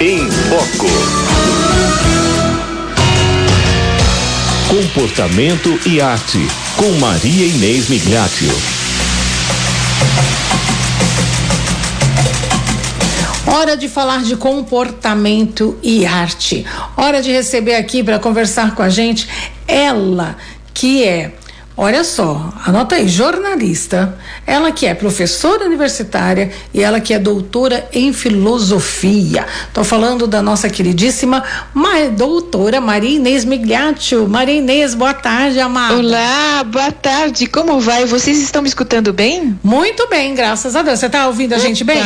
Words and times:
em 0.00 0.30
Foco. 0.30 0.86
Comportamento 4.68 5.80
e 5.86 6.00
arte, 6.02 6.38
com 6.76 6.90
Maria 6.98 7.46
Inês 7.46 7.88
Migliaccio. 7.88 8.52
Hora 13.46 13.74
de 13.74 13.88
falar 13.88 14.22
de 14.22 14.36
comportamento 14.36 15.78
e 15.82 16.04
arte. 16.04 16.66
Hora 16.94 17.22
de 17.22 17.32
receber 17.32 17.76
aqui 17.76 18.02
para 18.02 18.18
conversar 18.18 18.74
com 18.74 18.82
a 18.82 18.90
gente 18.90 19.26
ela 19.66 20.36
que 20.74 21.04
é 21.04 21.32
Olha 21.78 22.02
só, 22.04 22.54
anota 22.64 22.94
aí, 22.94 23.06
jornalista, 23.06 24.18
ela 24.46 24.72
que 24.72 24.86
é 24.86 24.94
professora 24.94 25.66
universitária 25.66 26.50
e 26.72 26.82
ela 26.82 27.00
que 27.00 27.12
é 27.12 27.18
doutora 27.18 27.86
em 27.92 28.14
filosofia. 28.14 29.44
Estou 29.68 29.84
falando 29.84 30.26
da 30.26 30.40
nossa 30.40 30.70
queridíssima 30.70 31.44
doutora 32.16 32.80
Maria 32.80 33.16
Inês 33.16 33.44
Migliaccio. 33.44 34.26
Maria 34.26 34.54
Inês, 34.54 34.94
boa 34.94 35.12
tarde, 35.12 35.60
amada. 35.60 35.96
Olá, 35.96 36.64
boa 36.64 36.90
tarde, 36.90 37.46
como 37.46 37.78
vai? 37.78 38.06
Vocês 38.06 38.40
estão 38.40 38.62
me 38.62 38.68
escutando 38.68 39.12
bem? 39.12 39.58
Muito 39.62 40.08
bem, 40.08 40.34
graças 40.34 40.74
a 40.74 40.80
Deus. 40.80 40.98
Você 40.98 41.06
está 41.06 41.26
ouvindo 41.26 41.52
a 41.52 41.58
gente 41.58 41.84
bem? 41.84 42.02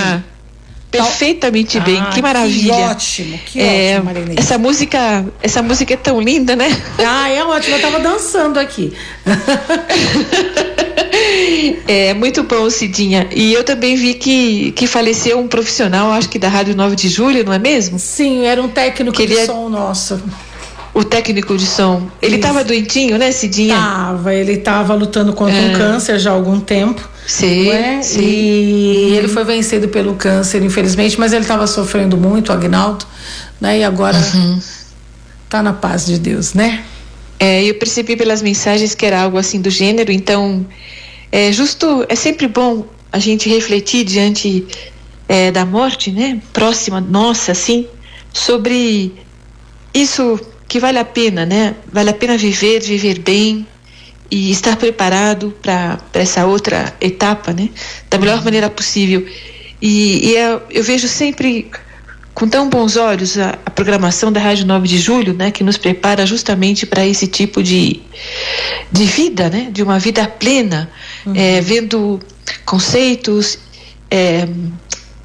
Perfeitamente 0.91 1.79
ah, 1.79 1.83
bem, 1.83 2.03
que 2.13 2.21
maravilha. 2.21 2.75
Que 2.75 2.81
ótimo, 2.81 3.39
que 3.47 3.61
é, 3.61 3.93
ótimo, 3.93 4.05
Marinês. 4.05 4.39
Essa 4.39 4.59
música, 4.59 5.25
essa 5.43 5.63
música 5.63 5.95
é 5.95 5.97
tão 5.97 6.21
linda, 6.21 6.57
né? 6.57 6.69
Ah, 6.99 7.29
é 7.29 7.45
ótimo, 7.45 7.77
eu 7.77 7.81
tava 7.81 8.01
dançando 8.01 8.59
aqui. 8.59 8.93
é 11.87 12.13
muito 12.15 12.43
bom, 12.43 12.69
Cidinha. 12.69 13.29
E 13.35 13.53
eu 13.53 13.63
também 13.63 13.95
vi 13.95 14.15
que, 14.15 14.73
que 14.73 14.87
faleceu 14.87 15.39
um 15.39 15.47
profissional, 15.47 16.11
acho 16.13 16.29
que 16.29 16.39
da 16.39 16.49
Rádio 16.49 16.75
9 16.75 16.97
de 16.97 17.09
Julho, 17.09 17.45
não 17.45 17.53
é 17.53 17.59
mesmo? 17.59 17.99
Sim, 17.99 18.47
era 18.47 18.61
um 18.61 18.69
técnico 18.69 19.17
que 19.17 19.27
de 19.27 19.35
ele... 19.35 19.47
som 19.47 19.69
nosso 19.69 20.21
o 20.93 21.05
técnico 21.05 21.57
de 21.57 21.67
som. 21.67 22.09
Ele 22.21 22.37
estava 22.37 22.65
doentinho, 22.65 23.17
né, 23.17 23.31
Cidinha? 23.31 23.77
Tava, 23.77 24.35
ele 24.35 24.55
estava 24.55 24.95
lutando 24.95 25.33
contra 25.33 25.57
é. 25.57 25.69
um 25.69 25.73
câncer 25.73 26.19
já 26.19 26.31
há 26.31 26.35
algum 26.35 26.59
tempo. 26.59 27.09
Sim, 27.31 27.71
é? 27.71 28.03
sim. 28.03 28.21
E 28.21 29.17
ele 29.17 29.29
foi 29.29 29.45
vencido 29.45 29.89
pelo 29.89 30.17
câncer, 30.17 30.65
infelizmente, 30.65 31.19
mas 31.19 31.33
ele 31.33 31.43
estava 31.43 31.65
sofrendo 31.65 32.17
muito, 32.17 32.53
Agnaldo, 32.53 33.07
né? 33.61 33.79
E 33.79 33.85
agora 33.85 34.19
uhum. 34.35 34.61
tá 35.49 35.63
na 35.63 35.73
paz 35.73 36.07
de 36.07 36.19
Deus, 36.19 36.55
né? 36.55 36.85
É, 37.39 37.63
eu 37.63 37.77
percebi 37.77 38.17
pelas 38.17 38.43
mensagens 38.43 38.97
que 38.97 39.07
era 39.07 39.23
algo 39.23 39.39
assim 39.39 39.61
do 39.61 39.71
gênero, 39.71 40.11
então 40.11 40.67
é 41.31 41.53
justo, 41.53 42.05
é 42.09 42.17
sempre 42.17 42.49
bom 42.49 42.85
a 43.13 43.21
gente 43.21 43.49
refletir 43.49 44.05
diante 44.05 44.67
é, 45.29 45.53
da 45.53 45.65
morte, 45.65 46.11
né? 46.11 46.43
Próxima 46.53 47.01
nossa, 47.01 47.53
assim, 47.53 47.87
sobre 48.33 49.15
isso 49.95 50.39
que 50.67 50.81
vale 50.81 50.99
a 50.99 51.05
pena, 51.05 51.47
né? 51.47 51.77
Vale 51.93 52.11
a 52.11 52.15
pena 52.15 52.37
viver, 52.37 52.81
viver 52.81 53.21
bem 53.21 53.65
e 54.31 54.51
estar 54.51 54.77
preparado 54.77 55.55
para 55.61 55.99
essa 56.15 56.47
outra 56.47 56.95
etapa, 57.01 57.53
né? 57.53 57.69
Da 58.09 58.19
melhor 58.19 58.39
uhum. 58.39 58.45
maneira 58.45 58.71
possível. 58.71 59.27
E, 59.83 60.29
e 60.29 60.37
eu, 60.37 60.63
eu, 60.71 60.85
vejo 60.85 61.09
sempre 61.09 61.71
com 62.33 62.49
tão 62.49 62.69
bons 62.69 62.97
olhos 62.97 63.37
a, 63.39 63.59
a, 63.67 63.71
programação 63.71 64.31
da 64.31 64.39
Rádio 64.39 64.67
9 64.67 64.87
de 64.87 64.99
Julho, 64.99 65.35
né? 65.35 65.51
Que 65.51 65.65
nos 65.65 65.77
prepara 65.77 66.25
justamente 66.27 66.87
para 66.87 67.05
esse 67.05 67.27
tipo 67.27 67.63
de, 67.63 68.01
de 68.93 69.05
vida, 69.05 69.51
né? 69.51 69.69
De 69.73 69.83
uma 69.83 69.99
vida 69.99 70.27
plena, 70.29 70.89
uhum. 71.27 71.33
é, 71.35 71.61
vendo 71.61 72.21
conceitos, 72.65 73.59
é, 74.11 74.47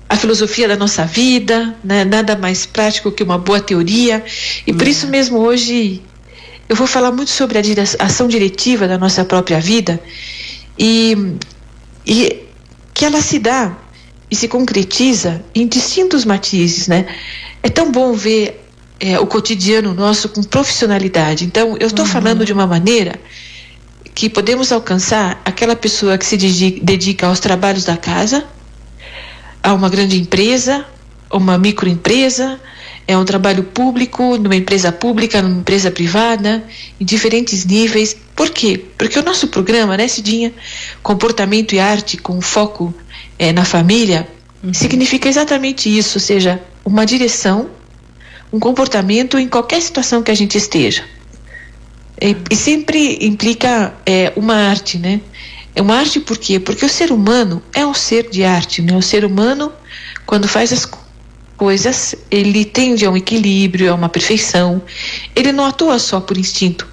a 0.07 0.15
filosofia 0.15 0.67
da 0.67 0.75
nossa 0.75 1.05
vida, 1.05 1.75
né? 1.83 2.05
nada 2.05 2.35
mais 2.35 2.65
prático 2.65 3.11
que 3.11 3.23
uma 3.23 3.37
boa 3.37 3.59
teoria. 3.59 4.23
E 4.65 4.73
por 4.73 4.87
isso 4.87 5.07
mesmo 5.07 5.39
hoje 5.39 6.01
eu 6.67 6.75
vou 6.75 6.87
falar 6.87 7.11
muito 7.11 7.31
sobre 7.31 7.57
a 7.57 7.61
ação 7.99 8.27
diretiva 8.27 8.87
da 8.87 8.97
nossa 8.97 9.23
própria 9.23 9.59
vida 9.59 10.01
e, 10.77 11.35
e 12.05 12.43
que 12.93 13.05
ela 13.05 13.21
se 13.21 13.39
dá 13.39 13.77
e 14.29 14.35
se 14.35 14.47
concretiza 14.47 15.43
em 15.53 15.67
distintos 15.67 16.25
matizes, 16.25 16.87
né? 16.87 17.05
É 17.61 17.69
tão 17.69 17.91
bom 17.91 18.13
ver 18.13 18.65
é, 18.99 19.19
o 19.19 19.27
cotidiano 19.27 19.93
nosso 19.93 20.29
com 20.29 20.41
profissionalidade. 20.41 21.45
Então, 21.45 21.77
eu 21.79 21.87
estou 21.87 22.05
uhum. 22.05 22.11
falando 22.11 22.45
de 22.45 22.51
uma 22.51 22.65
maneira 22.65 23.19
que 24.13 24.29
podemos 24.29 24.71
alcançar 24.71 25.41
aquela 25.43 25.75
pessoa 25.75 26.17
que 26.17 26.25
se 26.25 26.37
dedica 26.37 27.27
aos 27.27 27.39
trabalhos 27.39 27.83
da 27.83 27.97
casa, 27.97 28.45
a 29.61 29.73
uma 29.73 29.89
grande 29.89 30.17
empresa, 30.19 30.85
uma 31.29 31.57
microempresa, 31.57 32.59
é 33.07 33.17
um 33.17 33.23
trabalho 33.23 33.63
público, 33.63 34.37
numa 34.37 34.55
empresa 34.55 34.91
pública, 34.91 35.41
numa 35.41 35.59
empresa 35.59 35.91
privada, 35.91 36.63
em 36.99 37.05
diferentes 37.05 37.65
níveis. 37.65 38.15
Por 38.35 38.49
quê? 38.49 38.83
Porque 38.97 39.19
o 39.19 39.23
nosso 39.23 39.47
programa, 39.47 39.95
né, 39.95 40.07
Cidinha, 40.07 40.51
Comportamento 41.03 41.73
e 41.73 41.79
Arte 41.79 42.17
com 42.17 42.41
foco 42.41 42.93
é, 43.37 43.53
na 43.53 43.63
família, 43.63 44.27
uhum. 44.63 44.73
significa 44.73 45.29
exatamente 45.29 45.95
isso, 45.95 46.17
ou 46.17 46.21
seja, 46.21 46.61
uma 46.83 47.05
direção, 47.05 47.69
um 48.51 48.59
comportamento 48.59 49.37
em 49.37 49.47
qualquer 49.47 49.81
situação 49.81 50.23
que 50.23 50.31
a 50.31 50.35
gente 50.35 50.57
esteja. 50.57 51.03
E, 52.19 52.35
e 52.49 52.55
sempre 52.55 53.19
implica 53.21 53.93
é, 54.05 54.33
uma 54.35 54.55
arte, 54.55 54.97
né? 54.97 55.21
É 55.75 55.81
uma 55.81 55.95
arte 55.97 56.21
por 56.21 56.37
quê? 56.37 56.59
Porque 56.59 56.85
o 56.85 56.89
ser 56.89 57.11
humano 57.11 57.61
é 57.73 57.85
um 57.85 57.93
ser 57.93 58.29
de 58.29 58.43
arte, 58.43 58.81
né? 58.81 58.95
O 58.95 59.01
ser 59.01 59.25
humano, 59.25 59.71
quando 60.25 60.47
faz 60.47 60.71
as 60.71 60.85
coisas, 60.85 61.04
ele 62.29 62.65
tende 62.65 63.05
a 63.05 63.11
um 63.11 63.17
equilíbrio, 63.17 63.91
a 63.91 63.95
uma 63.95 64.09
perfeição. 64.09 64.81
Ele 65.35 65.51
não 65.51 65.65
atua 65.65 65.99
só 65.99 66.19
por 66.19 66.37
instinto. 66.37 66.87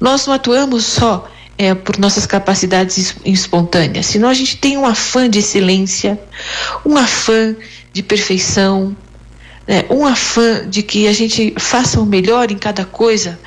Nós 0.00 0.26
não 0.26 0.34
atuamos 0.34 0.84
só 0.84 1.28
é, 1.58 1.74
por 1.74 1.98
nossas 1.98 2.26
capacidades 2.26 3.16
espontâneas, 3.24 4.06
senão 4.06 4.28
a 4.28 4.34
gente 4.34 4.58
tem 4.58 4.76
um 4.76 4.84
afã 4.84 5.28
de 5.28 5.38
excelência, 5.38 6.20
um 6.84 6.96
afã 6.96 7.56
de 7.92 8.02
perfeição, 8.02 8.94
né? 9.66 9.84
um 9.88 10.04
afã 10.04 10.68
de 10.68 10.82
que 10.82 11.08
a 11.08 11.12
gente 11.12 11.54
faça 11.58 12.00
o 12.00 12.06
melhor 12.06 12.50
em 12.50 12.58
cada 12.58 12.84
coisa 12.84 13.38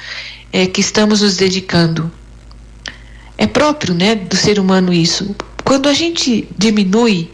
é, 0.51 0.65
que 0.65 0.81
estamos 0.81 1.21
nos 1.21 1.37
dedicando. 1.37 2.11
É 3.37 3.47
próprio, 3.47 3.93
né, 3.93 4.15
do 4.15 4.35
ser 4.35 4.59
humano 4.59 4.91
isso. 4.91 5.33
Quando 5.63 5.87
a 5.87 5.93
gente 5.93 6.47
diminui 6.57 7.31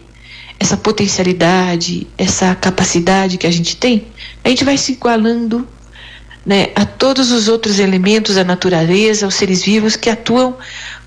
essa 0.58 0.76
potencialidade, 0.76 2.06
essa 2.16 2.54
capacidade 2.54 3.38
que 3.38 3.46
a 3.46 3.50
gente 3.50 3.76
tem, 3.76 4.06
a 4.42 4.48
gente 4.48 4.64
vai 4.64 4.76
se 4.76 4.92
igualando 4.92 5.66
né, 6.46 6.68
a 6.76 6.86
todos 6.86 7.32
os 7.32 7.48
outros 7.48 7.80
elementos 7.80 8.36
da 8.36 8.44
natureza, 8.44 9.26
os 9.26 9.34
seres 9.34 9.64
vivos 9.64 9.96
que 9.96 10.08
atuam 10.08 10.56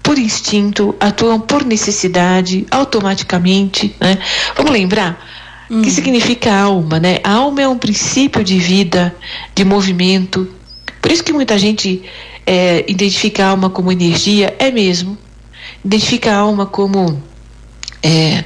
por 0.04 0.20
instinto, 0.20 0.94
atuam 1.00 1.40
por 1.40 1.66
necessidade, 1.66 2.66
automaticamente. 2.70 3.96
Né? 4.00 4.18
Vamos 4.56 4.72
lembrar 4.72 5.26
o 5.70 5.76
hum. 5.76 5.82
que 5.82 5.92
significa 5.92 6.54
alma, 6.54 7.00
né? 7.00 7.20
A 7.24 7.34
alma 7.34 7.62
é 7.62 7.68
um 7.68 7.78
princípio 7.78 8.44
de 8.44 8.60
vida, 8.60 9.16
de 9.56 9.64
movimento. 9.64 10.50
Por 11.02 11.12
isso 11.12 11.24
que 11.24 11.32
muita 11.32 11.58
gente 11.58 12.04
é, 12.46 12.84
identifica 12.88 13.46
a 13.46 13.50
alma 13.50 13.70
como 13.70 13.92
energia, 13.92 14.56
é 14.60 14.72
mesmo. 14.72 15.18
Identifica 15.86 16.34
a 16.34 16.38
alma 16.38 16.66
como 16.66 17.22
é, 18.04 18.44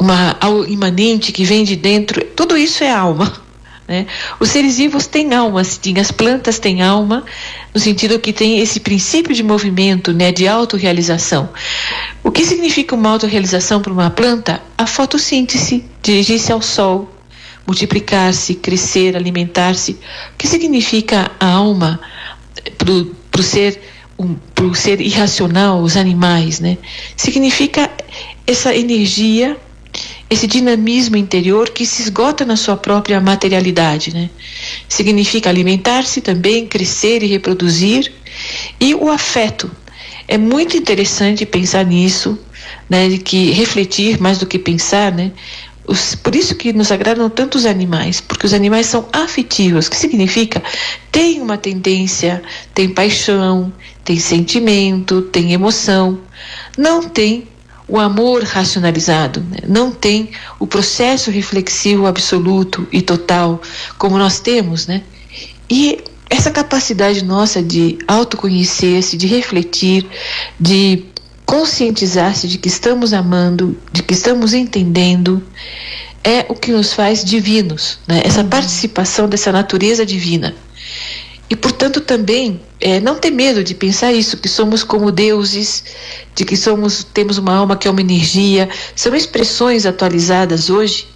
uma 0.00 0.38
imanente 0.66 1.30
que 1.30 1.44
vem 1.44 1.62
de 1.62 1.76
dentro, 1.76 2.24
tudo 2.34 2.56
isso 2.56 2.82
é 2.82 2.90
alma. 2.90 3.32
Né? 3.90 4.06
Os 4.38 4.50
seres 4.50 4.76
vivos 4.76 5.08
têm 5.08 5.34
alma, 5.34 5.64
sim, 5.64 5.98
as 5.98 6.12
plantas 6.12 6.60
têm 6.60 6.80
alma, 6.80 7.24
no 7.74 7.80
sentido 7.80 8.20
que 8.20 8.32
tem 8.32 8.60
esse 8.60 8.78
princípio 8.78 9.34
de 9.34 9.42
movimento, 9.42 10.12
né, 10.12 10.30
de 10.30 10.46
autorrealização. 10.46 11.48
O 12.22 12.30
que 12.30 12.44
significa 12.44 12.94
uma 12.94 13.10
autorrealização 13.10 13.82
para 13.82 13.92
uma 13.92 14.08
planta? 14.08 14.62
A 14.78 14.86
fotossíntese, 14.86 15.84
dirigir-se 16.00 16.52
ao 16.52 16.62
sol, 16.62 17.12
multiplicar-se, 17.66 18.54
crescer, 18.54 19.16
alimentar-se. 19.16 19.98
O 20.34 20.36
que 20.38 20.46
significa 20.46 21.28
a 21.40 21.46
alma 21.46 21.98
para 22.78 23.40
o 23.40 23.42
ser 23.42 23.80
um, 24.20 24.36
ser 24.74 25.00
irracional, 25.00 25.80
os 25.80 25.96
animais, 25.96 26.60
né? 26.60 26.76
Significa 27.16 27.90
essa 28.46 28.74
energia, 28.74 29.56
esse 30.30 30.46
dinamismo 30.46 31.16
interior 31.16 31.70
que 31.70 31.84
se 31.84 32.02
esgota 32.02 32.44
na 32.44 32.54
sua 32.54 32.76
própria 32.76 33.20
materialidade, 33.20 34.14
né? 34.14 34.30
Significa 34.88 35.50
alimentar-se 35.50 36.20
também, 36.20 36.68
crescer 36.68 37.24
e 37.24 37.26
reproduzir, 37.26 38.12
e 38.78 38.94
o 38.94 39.10
afeto. 39.10 39.68
É 40.28 40.38
muito 40.38 40.76
interessante 40.76 41.44
pensar 41.44 41.84
nisso, 41.84 42.38
né? 42.88 43.08
De 43.08 43.18
que 43.18 43.50
refletir 43.50 44.20
mais 44.20 44.38
do 44.38 44.46
que 44.46 44.56
pensar, 44.56 45.10
né? 45.10 45.32
Os, 45.84 46.14
por 46.14 46.36
isso 46.36 46.54
que 46.54 46.72
nos 46.72 46.92
agradam 46.92 47.28
tanto 47.28 47.58
os 47.58 47.66
animais, 47.66 48.20
porque 48.20 48.46
os 48.46 48.54
animais 48.54 48.86
são 48.86 49.08
afetivos, 49.12 49.88
que 49.88 49.96
significa 49.96 50.62
tem 51.10 51.40
uma 51.40 51.58
tendência, 51.58 52.40
tem 52.72 52.88
paixão, 52.88 53.72
tem 54.04 54.16
sentimento, 54.16 55.22
tem 55.22 55.52
emoção, 55.52 56.20
não 56.78 57.02
tem 57.02 57.48
o 57.90 57.98
amor 57.98 58.44
racionalizado, 58.44 59.40
né? 59.40 59.58
não 59.66 59.90
tem 59.90 60.30
o 60.60 60.66
processo 60.66 61.30
reflexivo 61.30 62.06
absoluto 62.06 62.86
e 62.92 63.02
total 63.02 63.60
como 63.98 64.16
nós 64.16 64.38
temos, 64.38 64.86
né? 64.86 65.02
E 65.68 65.98
essa 66.28 66.50
capacidade 66.52 67.24
nossa 67.24 67.60
de 67.60 67.98
autoconhecer-se, 68.06 69.16
de 69.16 69.26
refletir, 69.26 70.06
de 70.58 71.04
conscientizar-se 71.44 72.46
de 72.46 72.58
que 72.58 72.68
estamos 72.68 73.12
amando, 73.12 73.76
de 73.92 74.04
que 74.04 74.14
estamos 74.14 74.54
entendendo, 74.54 75.42
é 76.22 76.46
o 76.48 76.54
que 76.54 76.70
nos 76.70 76.92
faz 76.92 77.24
divinos, 77.24 77.98
né? 78.06 78.22
essa 78.24 78.44
participação 78.44 79.28
dessa 79.28 79.50
natureza 79.50 80.06
divina. 80.06 80.54
E, 81.50 81.56
portanto, 81.56 82.00
também 82.00 82.60
é, 82.80 83.00
não 83.00 83.16
ter 83.16 83.32
medo 83.32 83.64
de 83.64 83.74
pensar 83.74 84.12
isso, 84.12 84.36
que 84.36 84.48
somos 84.48 84.84
como 84.84 85.10
deuses, 85.10 85.82
de 86.32 86.44
que 86.44 86.56
somos 86.56 87.02
temos 87.02 87.38
uma 87.38 87.56
alma 87.56 87.76
que 87.76 87.88
é 87.88 87.90
uma 87.90 88.00
energia. 88.00 88.68
São 88.94 89.16
expressões 89.16 89.84
atualizadas 89.84 90.70
hoje, 90.70 91.08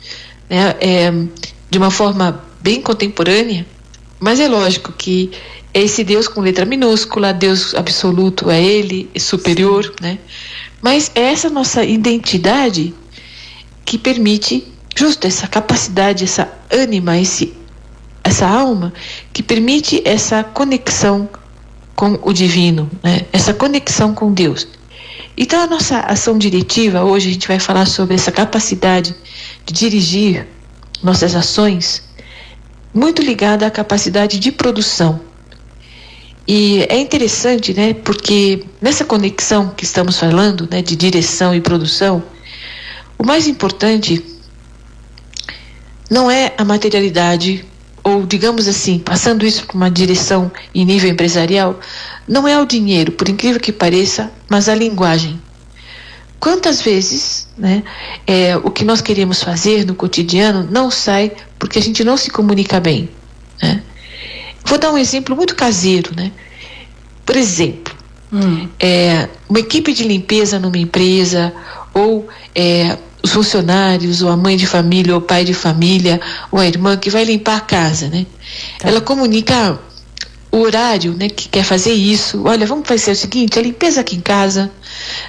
né, 0.51 0.75
é, 0.81 1.13
de 1.71 1.79
uma 1.79 1.91
forma 1.91 2.45
bem 2.61 2.83
contemporânea, 2.83 3.65
mas 4.19 4.41
é 4.41 4.49
lógico 4.49 4.93
que 4.93 5.31
esse 5.73 6.03
Deus 6.03 6.27
com 6.27 6.41
letra 6.41 6.65
minúscula, 6.65 7.33
Deus 7.33 7.73
absoluto 7.75 8.51
é 8.51 8.61
Ele, 8.63 9.09
é 9.15 9.19
superior, 9.21 9.93
né? 10.01 10.19
Mas 10.83 11.11
é 11.15 11.33
essa 11.33 11.49
nossa 11.49 11.85
identidade 11.85 12.95
que 13.85 13.99
permite 13.99 14.67
justo 14.97 15.27
essa 15.27 15.47
capacidade, 15.47 16.25
essa 16.25 16.51
ânima, 16.71 17.19
esse 17.19 17.53
essa 18.25 18.49
alma 18.49 18.93
que 19.33 19.43
permite 19.43 20.03
essa 20.05 20.43
conexão 20.43 21.29
com 21.95 22.19
o 22.23 22.33
divino, 22.33 22.91
né? 23.03 23.27
essa 23.33 23.53
conexão 23.53 24.15
com 24.15 24.33
Deus. 24.33 24.67
Então, 25.37 25.61
a 25.61 25.67
nossa 25.67 26.01
ação 26.01 26.39
diretiva, 26.39 27.05
hoje 27.05 27.29
a 27.29 27.33
gente 27.33 27.47
vai 27.47 27.59
falar 27.59 27.87
sobre 27.87 28.15
essa 28.15 28.33
capacidade 28.33 29.15
de 29.67 29.75
dirigir 29.75 30.47
nossas 31.03 31.35
ações, 31.35 32.03
muito 32.93 33.21
ligada 33.21 33.67
à 33.67 33.71
capacidade 33.71 34.39
de 34.39 34.51
produção. 34.51 35.21
E 36.47 36.87
é 36.89 36.99
interessante, 36.99 37.75
né, 37.75 37.95
porque 37.95 38.65
nessa 38.81 39.05
conexão 39.05 39.71
que 39.71 39.85
estamos 39.85 40.19
falando, 40.19 40.69
né, 40.71 40.83
de 40.83 40.95
direção 40.95 41.55
e 41.55 41.61
produção, 41.61 42.23
o 43.19 43.25
mais 43.25 43.49
importante 43.49 44.25
não 46.11 46.31
é 46.31 46.53
a 46.57 46.65
materialidade 46.65 47.65
ou 48.05 48.27
digamos 48.27 48.69
assim, 48.69 48.99
passando 48.99 49.47
isso 49.47 49.67
para 49.67 49.77
uma 49.77 49.91
direção 49.91 50.53
em 50.75 50.85
nível 50.85 51.11
empresarial, 51.11 51.81
não 52.29 52.47
é 52.47 52.61
o 52.61 52.67
dinheiro, 52.67 53.11
por 53.13 53.29
incrível 53.31 53.59
que 53.59 53.73
pareça, 53.73 54.31
mas 54.49 54.69
a 54.69 54.75
linguagem. 54.75 55.41
Quantas 56.39 56.83
vezes 56.83 57.49
né, 57.57 57.83
é, 58.27 58.55
o 58.59 58.71
que 58.71 58.85
nós 58.85 59.01
queremos 59.01 59.43
fazer 59.43 59.87
no 59.87 59.95
cotidiano 59.95 60.69
não 60.71 60.91
sai 60.91 61.33
porque 61.59 61.79
a 61.79 61.83
gente 61.83 62.05
não 62.05 62.19
se 62.19 62.31
comunica 62.31 62.79
bem? 62.79 63.09
Né? 63.63 63.83
Vou 64.63 64.77
dar 64.77 64.93
um 64.93 64.99
exemplo 64.99 65.35
muito 65.35 65.57
caseiro. 65.57 66.13
Né? 66.15 66.33
Por 67.25 67.35
exemplo, 67.35 67.95
hum. 68.31 68.69
é, 68.79 69.31
uma 69.49 69.59
equipe 69.59 69.95
de 69.95 70.05
limpeza 70.05 70.59
numa 70.59 70.77
empresa 70.77 71.55
ou 71.95 72.29
é, 72.55 72.99
os 73.25 73.33
funcionários, 73.33 74.21
ou 74.21 74.29
a 74.29 74.37
mãe 74.37 74.55
de 74.55 74.67
família, 74.67 75.15
ou 75.15 75.19
o 75.19 75.23
pai 75.23 75.45
de 75.45 75.55
família, 75.55 76.21
ou 76.53 76.61
a 76.61 76.67
irmã 76.67 76.95
que 76.95 77.09
vai 77.09 77.25
limpar 77.25 77.57
a 77.57 77.61
casa, 77.61 78.09
né? 78.09 78.27
Tá. 78.79 78.89
Ela 78.89 79.01
comunica 79.01 79.79
o 80.53 80.59
horário, 80.59 81.15
né, 81.15 81.31
que 81.31 81.49
quer 81.49 81.65
fazer 81.65 81.95
isso. 81.95 82.43
Olha, 82.45 82.67
vamos 82.67 82.87
fazer 82.87 83.13
o 83.13 83.17
seguinte, 83.17 83.59
a 83.59 83.63
limpeza 83.63 84.03
aqui 84.03 84.17
em 84.17 84.21
casa, 84.21 84.71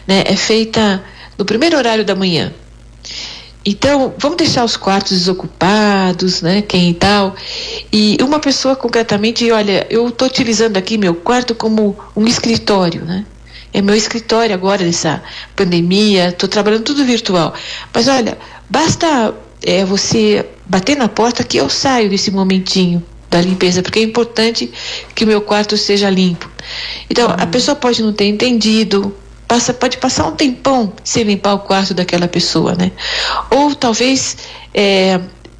né, 0.06 0.24
é 0.28 0.36
feita 0.36 1.02
no 1.38 1.46
primeiro 1.46 1.78
horário 1.78 2.04
da 2.04 2.14
manhã. 2.14 2.54
Então, 3.66 4.14
vamos 4.20 4.38
deixar 4.38 4.66
os 4.66 4.76
quartos 4.76 5.18
desocupados, 5.18 6.42
né? 6.44 6.62
Quem 6.62 6.92
e 6.92 6.94
tal. 6.94 7.36
E 7.92 8.16
uma 8.22 8.40
pessoa 8.40 8.76
concretamente, 8.76 9.50
olha, 9.52 9.88
eu 9.90 10.08
estou 10.08 10.28
utilizando 10.28 10.78
aqui 10.78 11.00
meu 11.00 11.16
quarto 11.16 11.56
como 11.56 11.98
um 12.16 12.28
escritório, 12.28 13.04
né? 13.04 13.26
É 13.75 13.81
meu 13.81 13.94
escritório 13.94 14.56
agora 14.56 14.86
nessa 14.86 15.22
pandemia, 15.54 16.30
estou 16.30 16.48
trabalhando 16.48 16.83
tudo 16.83 17.04
virtual. 17.04 17.54
Mas 17.94 18.07
olha, 18.07 18.38
basta 18.69 19.36
é, 19.62 19.83
você 19.83 20.45
bater 20.66 20.95
na 20.95 21.10
porta 21.10 21.44
que 21.44 21.57
eu 21.57 21.69
saio 21.69 22.10
desse 22.10 22.31
momentinho 22.31 23.04
da 23.30 23.42
limpeza, 23.42 23.83
porque 23.83 24.00
é 24.00 24.01
importante 24.01 24.72
que 25.13 25.25
o 25.25 25.27
meu 25.27 25.42
quarto 25.42 25.75
seja 25.75 26.10
limpo. 26.10 26.50
Então, 27.10 27.27
uhum. 27.27 27.36
a 27.38 27.45
pessoa 27.48 27.75
pode 27.75 28.01
não 28.01 28.13
ter 28.13 28.27
entendido, 28.27 29.13
passa, 29.45 29.74
pode 29.74 29.98
passar 29.98 30.25
um 30.25 30.31
tempão 30.38 30.94
sem 31.04 31.24
limpar 31.24 31.56
o 31.56 31.60
quarto 31.60 31.94
daquela 31.94 32.30
pessoa, 32.30 32.75
né? 32.75 32.94
Ou 33.51 33.75
talvez 33.75 34.38
é, 34.74 35.19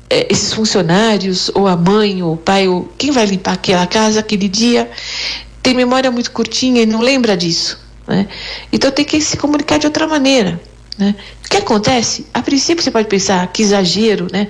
é, 0.10 0.28
esses 0.32 0.54
funcionários, 0.54 1.52
ou 1.54 1.68
a 1.68 1.76
mãe, 1.76 2.24
ou 2.24 2.36
o 2.36 2.38
pai, 2.38 2.66
ou 2.66 2.90
quem 2.98 3.12
vai 3.12 3.26
limpar 3.26 3.56
aquela 3.56 3.86
casa 3.86 4.22
aquele 4.22 4.48
dia, 4.48 4.90
tem 5.62 5.74
memória 5.74 6.10
muito 6.10 6.32
curtinha 6.32 6.82
e 6.82 6.86
não 6.86 7.02
lembra 7.02 7.36
disso. 7.36 7.84
Né? 8.08 8.28
Então 8.72 8.92
tem 8.92 9.06
que 9.06 9.20
se 9.22 9.38
comunicar 9.38 9.80
de 9.80 9.88
outra 9.88 10.08
maneira. 10.08 10.60
Né? 10.98 11.16
O 11.46 11.50
que 11.50 11.58
acontece? 11.58 12.26
A 12.34 12.42
princípio 12.42 12.84
você 12.84 12.92
pode 12.92 13.08
pensar 13.08 13.46
que 13.48 13.62
exagero, 13.62 14.28
né? 14.32 14.48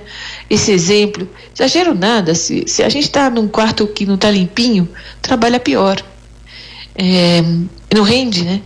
Esse 0.48 0.70
exemplo. 0.70 1.28
Exagero 1.54 1.94
nada. 1.94 2.34
Se, 2.34 2.64
se 2.66 2.82
a 2.82 2.88
gente 2.88 3.04
está 3.04 3.28
num 3.28 3.48
quarto 3.48 3.86
que 3.86 4.06
não 4.06 4.14
está 4.14 4.30
limpinho, 4.30 4.88
trabalha 5.20 5.58
pior. 5.58 6.02
É, 6.94 7.42
não 7.94 8.02
rende, 8.02 8.44
né? 8.44 8.62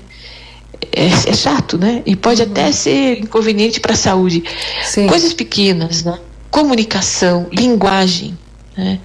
É, 0.92 1.06
é, 1.06 1.34
chato, 1.34 1.78
né? 1.78 2.02
E 2.04 2.14
pode 2.14 2.42
uhum. 2.42 2.50
até 2.50 2.70
ser 2.72 3.18
inconveniente 3.20 3.80
para 3.80 3.94
a 3.94 3.96
saúde. 3.96 4.44
Sim. 4.84 5.06
Coisas 5.06 5.32
pequenas, 5.32 6.04
né? 6.04 6.18
Comunicação, 6.50 7.48
linguagem. 7.50 8.38
Né? 8.76 8.98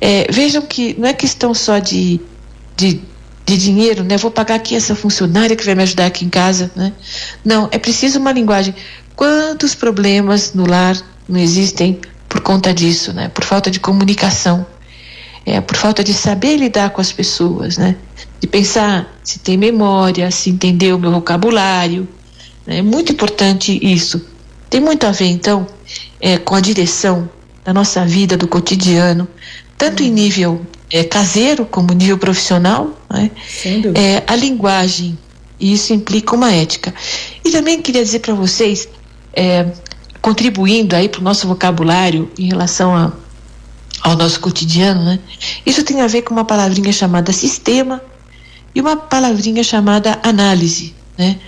É, 0.00 0.26
vejam 0.30 0.62
que 0.62 0.94
não 0.98 1.08
é 1.08 1.12
questão 1.12 1.54
só 1.54 1.78
de, 1.78 2.20
de 2.76 3.00
de 3.48 3.56
dinheiro, 3.56 4.04
né? 4.04 4.18
Vou 4.18 4.30
pagar 4.30 4.56
aqui 4.56 4.76
essa 4.76 4.94
funcionária 4.94 5.56
que 5.56 5.64
vai 5.64 5.74
me 5.74 5.82
ajudar 5.82 6.04
aqui 6.04 6.22
em 6.22 6.28
casa, 6.28 6.70
né? 6.76 6.92
Não, 7.42 7.66
é 7.72 7.78
preciso 7.78 8.18
uma 8.18 8.30
linguagem. 8.30 8.74
Quantos 9.16 9.74
problemas 9.74 10.52
no 10.52 10.66
lar 10.66 10.94
não 11.26 11.40
existem 11.40 11.98
por 12.28 12.42
conta 12.42 12.74
disso, 12.74 13.10
né? 13.14 13.30
Por 13.30 13.44
falta 13.44 13.70
de 13.70 13.80
comunicação, 13.80 14.66
é 15.46 15.62
por 15.62 15.78
falta 15.78 16.04
de 16.04 16.12
saber 16.12 16.56
lidar 16.56 16.90
com 16.90 17.00
as 17.00 17.10
pessoas, 17.10 17.78
né? 17.78 17.96
De 18.38 18.46
pensar 18.46 19.18
se 19.24 19.38
tem 19.38 19.56
memória, 19.56 20.30
se 20.30 20.50
entender 20.50 20.92
o 20.92 20.98
meu 20.98 21.10
vocabulário, 21.10 22.06
né? 22.66 22.78
é 22.78 22.82
muito 22.82 23.12
importante 23.12 23.78
isso. 23.82 24.22
Tem 24.68 24.78
muito 24.78 25.06
a 25.06 25.10
ver 25.10 25.28
então 25.28 25.66
é, 26.20 26.36
com 26.36 26.54
a 26.54 26.60
direção 26.60 27.30
da 27.64 27.72
nossa 27.72 28.04
vida, 28.04 28.36
do 28.36 28.46
cotidiano, 28.46 29.26
tanto 29.78 30.02
em 30.02 30.10
nível 30.10 30.66
é, 30.90 31.04
caseiro 31.04 31.66
como 31.66 31.92
nível 31.92 32.18
profissional, 32.18 32.98
né? 33.10 33.30
é, 33.94 34.22
a 34.26 34.34
linguagem, 34.34 35.18
e 35.60 35.72
isso 35.72 35.92
implica 35.92 36.34
uma 36.34 36.52
ética. 36.52 36.94
E 37.44 37.50
também 37.50 37.80
queria 37.82 38.02
dizer 38.02 38.20
para 38.20 38.34
vocês, 38.34 38.88
é, 39.32 39.66
contribuindo 40.20 40.94
aí 40.94 41.08
para 41.08 41.20
o 41.20 41.24
nosso 41.24 41.46
vocabulário 41.46 42.30
em 42.38 42.48
relação 42.48 42.94
a, 42.94 43.12
ao 44.02 44.16
nosso 44.16 44.40
cotidiano, 44.40 45.04
né? 45.04 45.18
isso 45.66 45.82
tem 45.82 46.00
a 46.00 46.06
ver 46.06 46.22
com 46.22 46.32
uma 46.32 46.44
palavrinha 46.44 46.92
chamada 46.92 47.32
sistema 47.32 48.02
e 48.74 48.80
uma 48.80 48.96
palavrinha 48.96 49.62
chamada 49.62 50.18
análise. 50.22 50.94
Né? 51.16 51.38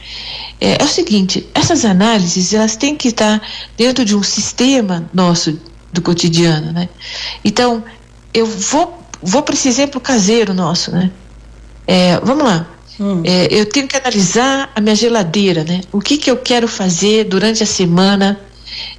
É, 0.61 0.83
é 0.83 0.85
o 0.85 0.89
seguinte, 0.89 1.49
essas 1.55 1.85
análises 1.85 2.53
elas 2.53 2.77
têm 2.77 2.97
que 2.97 3.09
estar 3.09 3.41
dentro 3.77 4.05
de 4.05 4.17
um 4.17 4.23
sistema 4.23 5.09
nosso 5.15 5.59
do 5.93 6.03
cotidiano, 6.03 6.73
né? 6.73 6.89
Então 7.45 7.83
eu 8.33 8.47
vou 8.47 9.00
vou 9.23 9.43
para 9.43 9.55
esse 9.55 9.69
exemplo 9.69 10.01
caseiro 10.01 10.55
nosso, 10.55 10.91
né? 10.91 11.11
É, 11.87 12.19
vamos 12.21 12.45
lá. 12.45 12.67
Hum. 12.99 13.23
É, 13.25 13.49
eu 13.51 13.67
tenho 13.67 13.89
que 13.89 13.97
analisar 13.97 14.71
a 14.75 14.81
minha 14.81 14.95
geladeira, 14.95 15.65
né? 15.65 15.81
O 15.93 16.01
que 16.01 16.17
que 16.17 16.31
eu 16.31 16.37
quero 16.37 16.69
fazer 16.69 17.25
durante 17.25 17.63
a 17.63 17.67
semana 17.67 18.39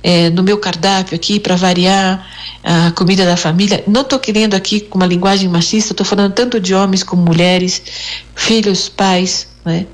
é, 0.03 0.29
no 0.29 0.43
meu 0.43 0.57
cardápio 0.57 1.15
aqui 1.15 1.39
para 1.39 1.55
variar 1.55 2.27
a 2.63 2.91
comida 2.91 3.25
da 3.25 3.37
família. 3.37 3.83
Não 3.87 4.01
estou 4.01 4.19
querendo 4.19 4.53
aqui 4.53 4.79
com 4.79 4.97
uma 4.97 5.07
linguagem 5.07 5.49
machista, 5.49 5.93
estou 5.93 6.05
falando 6.05 6.33
tanto 6.33 6.59
de 6.59 6.73
homens 6.73 7.03
como 7.03 7.23
mulheres, 7.23 7.81
filhos, 8.35 8.89
pais, 8.89 9.47
né? 9.65 9.85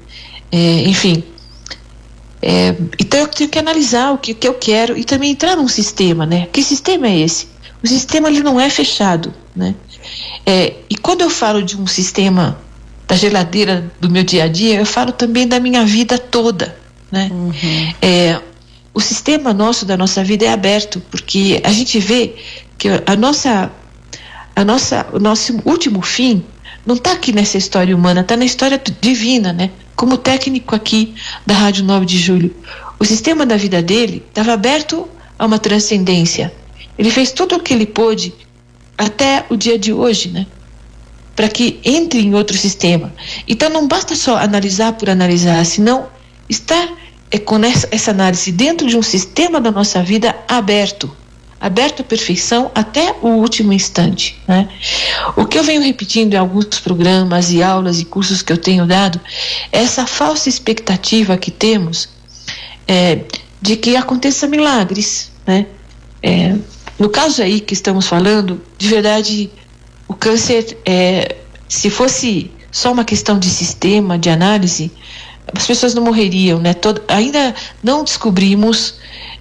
É, 0.52 0.82
enfim. 0.88 1.24
É, 2.42 2.76
então 3.00 3.20
eu 3.20 3.28
tenho 3.28 3.50
que 3.50 3.60
analisar 3.60 4.12
o 4.12 4.18
que, 4.18 4.34
que 4.34 4.48
eu 4.48 4.54
quero 4.54 4.98
e 4.98 5.04
também 5.04 5.32
entrar 5.32 5.56
num 5.56 5.68
sistema, 5.68 6.26
né? 6.26 6.48
Que 6.52 6.62
sistema 6.62 7.08
é 7.08 7.20
esse? 7.20 7.48
O 7.84 7.88
sistema 7.88 8.30
ele 8.30 8.42
não 8.42 8.60
é 8.60 8.70
fechado, 8.70 9.34
né? 9.56 9.76
É, 10.46 10.76
e 10.90 10.96
quando 10.96 11.22
eu 11.22 11.30
falo 11.30 11.62
de 11.62 11.80
um 11.80 11.88
sistema 11.88 12.58
da 13.08 13.16
geladeira 13.16 13.92
do 14.00 14.10
meu 14.10 14.24
dia 14.24 14.44
a 14.44 14.48
dia, 14.48 14.76
eu 14.76 14.86
falo 14.86 15.12
também 15.12 15.48
da 15.48 15.60
minha 15.60 15.86
vida 15.86 16.18
toda, 16.18 16.78
né? 17.12 17.30
Uhum. 17.32 17.94
É, 18.02 18.40
o 18.94 19.00
sistema 19.00 19.54
nosso 19.54 19.86
da 19.86 19.96
nossa 19.96 20.24
vida 20.24 20.46
é 20.46 20.50
aberto 20.50 21.02
porque 21.12 21.62
a 21.64 21.72
gente 21.72 22.00
vê 22.00 22.36
que 22.78 22.90
a 23.06 23.16
nossa 23.16 23.72
a 24.56 24.66
nossa 24.66 25.08
o 25.14 25.20
nosso 25.20 25.60
último 25.66 26.02
fim 26.02 26.44
não 26.86 26.96
está 26.96 27.12
aqui 27.12 27.32
nessa 27.32 27.58
história 27.58 27.96
humana, 27.96 28.22
está 28.22 28.36
na 28.38 28.46
história 28.46 28.82
divina, 29.02 29.52
né? 29.52 29.72
Como 29.96 30.18
técnico 30.18 30.74
aqui 30.74 31.14
da 31.46 31.54
Rádio 31.54 31.84
9 31.84 32.06
de 32.06 32.18
Julho. 32.18 32.56
O 32.98 33.06
sistema 33.06 33.46
da 33.46 33.58
vida 33.58 33.82
dele 33.82 34.24
estava 34.30 34.54
aberto 34.54 35.08
a 35.38 35.46
uma 35.46 35.60
transcendência. 35.60 36.52
Ele 36.98 37.12
fez 37.12 37.32
tudo 37.32 37.56
o 37.56 37.60
que 37.60 37.74
ele 37.74 37.86
pôde 37.86 38.34
até 38.98 39.46
o 39.50 39.56
dia 39.56 39.78
de 39.78 39.94
hoje, 39.94 40.30
né? 40.30 40.46
Para 41.36 41.48
que 41.48 41.80
entre 41.84 42.20
em 42.20 42.34
outro 42.34 42.58
sistema. 42.58 43.14
Então 43.48 43.70
não 43.70 43.88
basta 43.88 44.16
só 44.16 44.38
analisar 44.38 44.94
por 44.94 45.10
analisar, 45.10 45.64
senão 45.66 46.08
estar 46.50 46.90
é, 47.30 47.38
com 47.38 47.64
essa, 47.64 47.88
essa 47.92 48.12
análise 48.12 48.52
dentro 48.52 48.88
de 48.88 48.98
um 48.98 49.04
sistema 49.04 49.62
da 49.62 49.72
nossa 49.72 50.02
vida 50.02 50.36
aberto 50.48 51.16
aberto 51.60 52.02
à 52.02 52.06
perfeição 52.06 52.72
até 52.74 53.16
o 53.22 53.30
último 53.30 53.74
instante. 53.74 54.40
Né? 54.48 54.70
O 55.36 55.46
que 55.46 55.58
eu 55.58 55.64
venho 55.64 55.82
repetindo 55.82 56.34
em 56.34 56.38
alguns 56.38 56.80
programas 56.80 57.52
e 57.52 57.64
aulas 57.64 58.00
e 58.00 58.06
cursos 58.06 58.42
que 58.42 58.54
eu 58.54 58.58
tenho 58.58 58.86
dado 58.86 59.20
é 59.72 59.82
essa 59.82 60.06
falsa 60.06 60.50
expectativa 60.50 61.36
que 61.38 61.52
temos 61.52 62.10
é, 62.88 63.22
de 63.62 63.76
que 63.76 63.96
aconteça 63.96 64.48
milagres. 64.48 65.32
Né? 65.46 65.66
É, 66.22 66.56
no 67.00 67.10
caso 67.10 67.42
aí 67.42 67.60
que 67.60 67.74
estamos 67.74 68.08
falando, 68.08 68.62
de 68.78 68.88
verdade, 68.88 69.50
o 70.08 70.14
câncer, 70.14 70.78
é, 70.86 71.36
se 71.68 71.90
fosse 71.90 72.52
só 72.72 72.92
uma 72.92 73.06
questão 73.06 73.38
de 73.38 73.48
sistema, 73.48 74.18
de 74.18 74.30
análise, 74.30 74.92
as 75.54 75.66
pessoas 75.66 75.94
não 75.94 76.04
morreriam, 76.04 76.60
né? 76.60 76.74
Todo, 76.74 77.02
ainda 77.08 77.54
não 77.82 78.04
descobrimos 78.04 78.96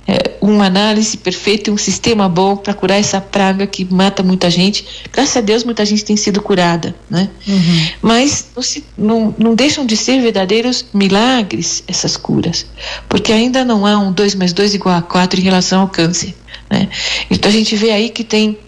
é, 0.06 0.36
uma 0.40 0.66
análise 0.66 1.16
perfeita 1.16 1.68
e 1.68 1.72
um 1.72 1.76
sistema 1.76 2.28
bom 2.28 2.56
para 2.56 2.72
curar 2.72 2.98
essa 2.98 3.20
praga 3.20 3.66
que 3.66 3.84
mata 3.84 4.22
muita 4.22 4.48
gente. 4.48 4.86
Graças 5.12 5.36
a 5.36 5.40
Deus, 5.40 5.64
muita 5.64 5.84
gente 5.84 6.04
tem 6.04 6.16
sido 6.16 6.40
curada, 6.40 6.94
né? 7.10 7.28
Uhum. 7.46 7.88
Mas 8.00 8.46
não, 8.54 8.62
se, 8.62 8.84
não, 8.96 9.34
não, 9.36 9.54
deixam 9.54 9.84
de 9.84 9.96
ser 9.96 10.20
verdadeiros 10.20 10.84
milagres 10.94 11.82
essas 11.88 12.16
curas, 12.16 12.66
porque 13.08 13.32
ainda 13.32 13.64
não 13.64 13.84
há 13.84 13.98
um 13.98 14.12
2 14.12 14.36
mais 14.36 14.52
2 14.52 14.75
igual 14.75 14.96
a 14.96 15.02
4 15.02 15.40
em 15.40 15.42
relação 15.42 15.80
ao 15.80 15.88
câncer, 15.88 16.34
né? 16.70 16.88
Então 17.30 17.50
a 17.50 17.52
gente 17.52 17.75
vê 17.76 17.90
aí 17.90 18.11
que 18.11 18.25
tem 18.25 18.58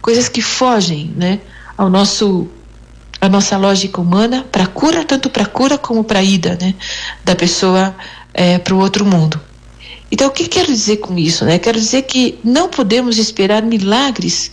coisas 0.00 0.28
que 0.28 0.42
fogem, 0.42 1.12
né? 1.16 1.40
Ao 1.76 1.88
nosso 1.88 2.48
a 3.20 3.28
nossa 3.28 3.58
lógica 3.58 4.00
humana 4.00 4.46
para 4.50 4.66
cura, 4.66 5.04
tanto 5.04 5.28
para 5.28 5.44
cura 5.44 5.76
como 5.76 6.02
para 6.02 6.22
ida, 6.22 6.56
né? 6.60 6.74
Da 7.22 7.36
pessoa 7.36 7.94
é, 8.32 8.58
para 8.58 8.74
o 8.74 8.78
outro 8.78 9.04
mundo. 9.04 9.38
Então, 10.10 10.28
o 10.28 10.30
que 10.30 10.48
quero 10.48 10.66
dizer 10.66 10.96
com 10.96 11.16
isso? 11.16 11.44
Né? 11.44 11.58
Quero 11.58 11.78
dizer 11.78 12.02
que 12.02 12.38
não 12.42 12.68
podemos 12.68 13.16
esperar 13.16 13.62
milagres 13.62 14.50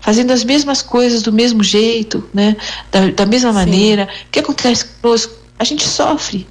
fazendo 0.00 0.30
as 0.30 0.44
mesmas 0.44 0.82
coisas 0.82 1.22
do 1.22 1.32
mesmo 1.32 1.62
jeito, 1.62 2.28
né? 2.34 2.56
da, 2.90 3.10
da 3.10 3.26
mesma 3.26 3.50
Sim. 3.50 3.54
maneira. 3.54 4.08
O 4.26 4.30
que 4.30 4.38
acontece 4.38 4.84
conosco? 5.00 5.32
A 5.58 5.64
gente 5.64 5.86
sofre. 5.86 6.46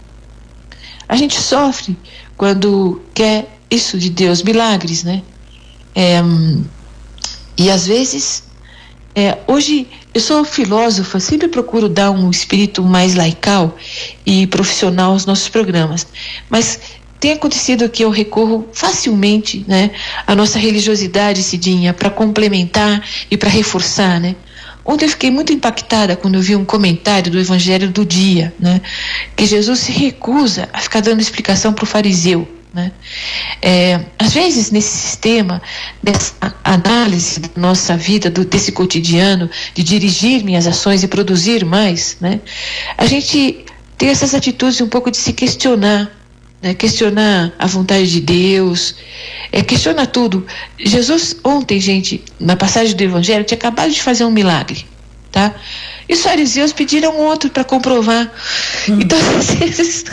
A 1.07 1.15
gente 1.15 1.39
sofre 1.39 1.97
quando 2.37 3.01
quer 3.13 3.59
isso 3.69 3.97
de 3.97 4.09
Deus, 4.09 4.41
milagres, 4.41 5.03
né? 5.03 5.21
É, 5.99 6.21
e 7.57 7.69
às 7.69 7.85
vezes, 7.85 8.45
é, 9.13 9.37
hoje 9.45 9.85
eu 10.13 10.21
sou 10.21 10.45
filósofa, 10.45 11.19
sempre 11.19 11.49
procuro 11.49 11.89
dar 11.89 12.09
um 12.09 12.29
espírito 12.29 12.81
mais 12.81 13.15
laical 13.15 13.75
e 14.25 14.47
profissional 14.47 15.11
aos 15.11 15.25
nossos 15.25 15.49
programas. 15.49 16.07
Mas 16.49 16.79
tem 17.19 17.33
acontecido 17.33 17.89
que 17.89 18.05
eu 18.05 18.09
recorro 18.09 18.65
facilmente 18.71 19.65
né, 19.67 19.91
à 20.25 20.33
nossa 20.33 20.57
religiosidade, 20.57 21.43
Cidinha, 21.43 21.93
para 21.93 22.09
complementar 22.09 23.03
e 23.29 23.35
para 23.35 23.49
reforçar, 23.49 24.21
né? 24.21 24.37
Ontem 24.85 25.03
eu 25.03 25.09
fiquei 25.09 25.29
muito 25.29 25.51
impactada 25.51 26.15
quando 26.15 26.35
eu 26.35 26.41
vi 26.41 26.55
um 26.55 26.63
comentário 26.63 27.29
do 27.29 27.37
Evangelho 27.37 27.89
do 27.89 28.05
dia, 28.05 28.53
né? 28.57 28.79
Que 29.35 29.45
Jesus 29.45 29.79
se 29.79 29.91
recusa 29.91 30.69
a 30.71 30.79
ficar 30.79 31.01
dando 31.01 31.19
explicação 31.19 31.73
para 31.73 31.83
o 31.83 31.87
fariseu, 31.87 32.47
né? 32.73 32.91
É, 33.61 33.99
às 34.17 34.33
vezes, 34.33 34.71
nesse 34.71 34.95
sistema, 34.95 35.61
dessa 36.01 36.33
análise 36.63 37.39
da 37.39 37.49
nossa 37.55 37.97
vida, 37.97 38.29
do, 38.29 38.45
desse 38.45 38.71
cotidiano, 38.71 39.49
de 39.73 39.83
dirigir 39.83 40.43
minhas 40.43 40.67
ações 40.67 41.03
e 41.03 41.07
produzir 41.07 41.65
mais, 41.65 42.17
né? 42.21 42.39
a 42.97 43.05
gente 43.05 43.65
tem 43.97 44.09
essas 44.09 44.33
atitudes 44.33 44.79
um 44.81 44.87
pouco 44.87 45.11
de 45.11 45.17
se 45.17 45.33
questionar 45.33 46.11
né, 46.61 46.73
questionar 46.73 47.53
a 47.57 47.65
vontade 47.65 48.11
de 48.11 48.19
Deus, 48.19 48.95
é, 49.51 49.61
questiona 49.61 50.05
tudo. 50.05 50.45
Jesus, 50.77 51.35
ontem, 51.43 51.79
gente, 51.79 52.23
na 52.39 52.55
passagem 52.55 52.95
do 52.95 53.01
Evangelho, 53.01 53.43
tinha 53.43 53.57
acabado 53.57 53.91
de 53.91 54.01
fazer 54.01 54.25
um 54.25 54.31
milagre, 54.31 54.85
tá? 55.31 55.55
E 56.09 56.13
os 56.13 56.23
fariseus 56.23 56.73
pediram 56.73 57.15
outro 57.17 57.51
para 57.51 57.63
comprovar. 57.63 58.31
Hum. 58.89 58.97
Então, 58.99 59.19
às 59.37 59.53
vezes, 59.53 60.05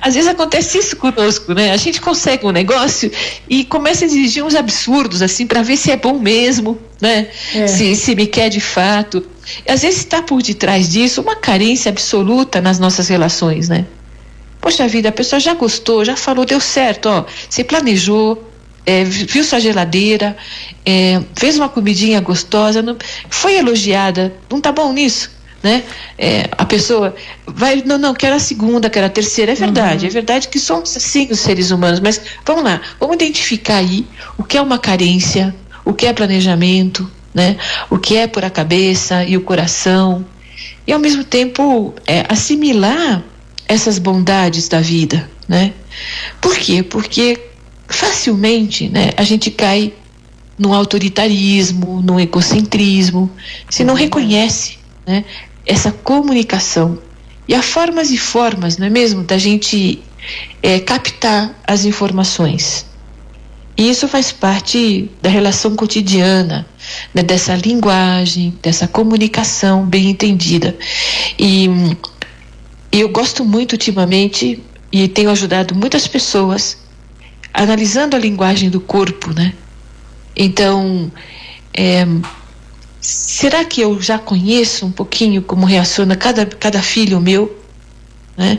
às 0.00 0.14
vezes 0.14 0.28
acontece 0.28 0.78
isso 0.78 0.96
conosco, 0.96 1.54
né? 1.54 1.70
A 1.70 1.76
gente 1.76 2.00
consegue 2.00 2.44
um 2.44 2.50
negócio 2.50 3.08
e 3.48 3.64
começa 3.64 4.04
a 4.04 4.06
exigir 4.06 4.44
uns 4.44 4.56
absurdos, 4.56 5.22
assim, 5.22 5.46
para 5.46 5.62
ver 5.62 5.76
se 5.76 5.92
é 5.92 5.96
bom 5.96 6.18
mesmo, 6.18 6.76
né? 7.00 7.28
É. 7.54 7.68
Se, 7.68 7.94
se 7.94 8.16
me 8.16 8.26
quer 8.26 8.48
de 8.48 8.60
fato. 8.60 9.24
E, 9.64 9.70
às 9.70 9.82
vezes 9.82 10.00
está 10.00 10.20
por 10.20 10.42
detrás 10.42 10.88
disso 10.88 11.20
uma 11.20 11.36
carência 11.36 11.88
absoluta 11.88 12.60
nas 12.60 12.80
nossas 12.80 13.06
relações, 13.06 13.68
né? 13.68 13.86
Poxa 14.60 14.88
vida, 14.88 15.08
a 15.08 15.12
pessoa 15.12 15.38
já 15.38 15.54
gostou, 15.54 16.04
já 16.04 16.16
falou, 16.16 16.44
deu 16.44 16.58
certo, 16.58 17.08
ó. 17.08 17.24
Você 17.48 17.62
planejou, 17.62 18.47
é, 18.88 19.04
viu 19.04 19.44
sua 19.44 19.60
geladeira, 19.60 20.34
é, 20.84 21.20
fez 21.36 21.58
uma 21.58 21.68
comidinha 21.68 22.22
gostosa, 22.22 22.80
não, 22.80 22.96
foi 23.28 23.58
elogiada, 23.58 24.32
não 24.50 24.62
tá 24.62 24.72
bom 24.72 24.90
nisso? 24.94 25.30
Né? 25.62 25.82
É, 26.16 26.48
a 26.56 26.64
pessoa 26.64 27.14
vai, 27.46 27.82
não, 27.84 27.98
não, 27.98 28.14
quero 28.14 28.34
a 28.34 28.38
segunda, 28.38 28.88
quero 28.88 29.04
a 29.04 29.10
terceira, 29.10 29.52
é 29.52 29.54
verdade, 29.54 30.06
uhum. 30.06 30.10
é 30.10 30.12
verdade 30.12 30.48
que 30.48 30.58
somos 30.58 30.96
assim 30.96 31.28
os 31.30 31.40
seres 31.40 31.70
humanos, 31.70 32.00
mas 32.00 32.18
vamos 32.46 32.64
lá, 32.64 32.80
vamos 32.98 33.16
identificar 33.16 33.76
aí 33.76 34.06
o 34.38 34.44
que 34.44 34.56
é 34.56 34.62
uma 34.62 34.78
carência, 34.78 35.54
o 35.84 35.92
que 35.92 36.06
é 36.06 36.12
planejamento, 36.14 37.10
né? 37.34 37.58
O 37.90 37.98
que 37.98 38.16
é 38.16 38.26
por 38.26 38.42
a 38.42 38.48
cabeça 38.48 39.22
e 39.24 39.36
o 39.36 39.42
coração, 39.42 40.24
e 40.86 40.92
ao 40.92 40.98
mesmo 40.98 41.24
tempo 41.24 41.92
é, 42.06 42.24
assimilar 42.26 43.22
essas 43.66 43.98
bondades 43.98 44.66
da 44.66 44.80
vida, 44.80 45.28
né? 45.46 45.74
Por 46.40 46.56
quê? 46.56 46.82
Porque 46.82 47.48
facilmente, 47.88 48.88
né, 48.88 49.10
a 49.16 49.24
gente 49.24 49.50
cai 49.50 49.92
no 50.58 50.74
autoritarismo, 50.74 52.02
no 52.02 52.20
egocentrismo, 52.20 53.30
se 53.70 53.82
não 53.82 53.94
reconhece, 53.94 54.78
né, 55.06 55.24
essa 55.66 55.90
comunicação 55.90 56.98
e 57.48 57.54
há 57.54 57.62
formas 57.62 58.10
e 58.10 58.18
formas, 58.18 58.76
não 58.76 58.86
é 58.86 58.90
mesmo, 58.90 59.24
da 59.24 59.38
gente 59.38 60.02
é, 60.62 60.78
captar 60.80 61.58
as 61.66 61.86
informações. 61.86 62.86
E 63.76 63.88
isso 63.88 64.06
faz 64.08 64.32
parte 64.32 65.08
da 65.22 65.30
relação 65.30 65.74
cotidiana, 65.74 66.66
né, 67.14 67.22
dessa 67.22 67.54
linguagem, 67.54 68.58
dessa 68.60 68.86
comunicação 68.86 69.86
bem 69.86 70.10
entendida. 70.10 70.76
E 71.38 71.70
eu 72.92 73.08
gosto 73.08 73.44
muito 73.44 73.72
ultimamente 73.72 74.62
e 74.90 75.08
tenho 75.08 75.30
ajudado 75.30 75.74
muitas 75.74 76.06
pessoas 76.06 76.87
analisando 77.52 78.16
a 78.16 78.18
linguagem 78.18 78.70
do 78.70 78.80
corpo, 78.80 79.32
né? 79.32 79.54
Então, 80.36 81.10
é, 81.74 82.06
será 83.00 83.64
que 83.64 83.80
eu 83.80 84.00
já 84.00 84.18
conheço 84.18 84.86
um 84.86 84.92
pouquinho 84.92 85.42
como 85.42 85.66
reaciona 85.66 86.16
cada, 86.16 86.46
cada 86.46 86.82
filho 86.82 87.20
meu, 87.20 87.56
né? 88.36 88.58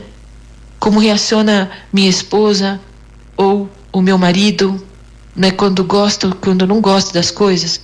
Como 0.79 0.99
reaciona 0.99 1.69
minha 1.91 2.09
esposa 2.09 2.79
ou 3.35 3.69
o 3.91 4.01
meu 4.01 4.17
marido, 4.17 4.83
né? 5.35 5.51
Quando 5.51 5.83
gosto, 5.83 6.35
quando 6.41 6.67
não 6.67 6.81
gosto 6.81 7.13
das 7.13 7.31
coisas, 7.31 7.81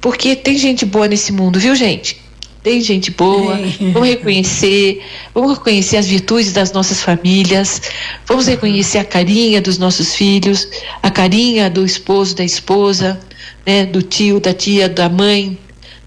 porque 0.00 0.36
tem 0.36 0.56
gente 0.56 0.84
boa 0.84 1.08
nesse 1.08 1.32
mundo, 1.32 1.58
viu, 1.58 1.74
gente? 1.74 2.20
Tem 2.62 2.80
gente 2.80 3.10
boa, 3.10 3.58
vamos 3.92 4.08
reconhecer, 4.08 5.02
vamos 5.34 5.58
reconhecer 5.58 5.96
as 5.96 6.06
virtudes 6.06 6.52
das 6.52 6.72
nossas 6.72 7.02
famílias, 7.02 7.80
vamos 8.26 8.46
reconhecer 8.46 8.98
a 8.98 9.04
carinha 9.04 9.60
dos 9.62 9.78
nossos 9.78 10.14
filhos, 10.14 10.68
a 11.02 11.10
carinha 11.10 11.70
do 11.70 11.84
esposo, 11.84 12.36
da 12.36 12.44
esposa, 12.44 13.18
né, 13.66 13.86
do 13.86 14.02
tio, 14.02 14.40
da 14.40 14.52
tia, 14.52 14.88
da 14.88 15.08
mãe, 15.08 15.58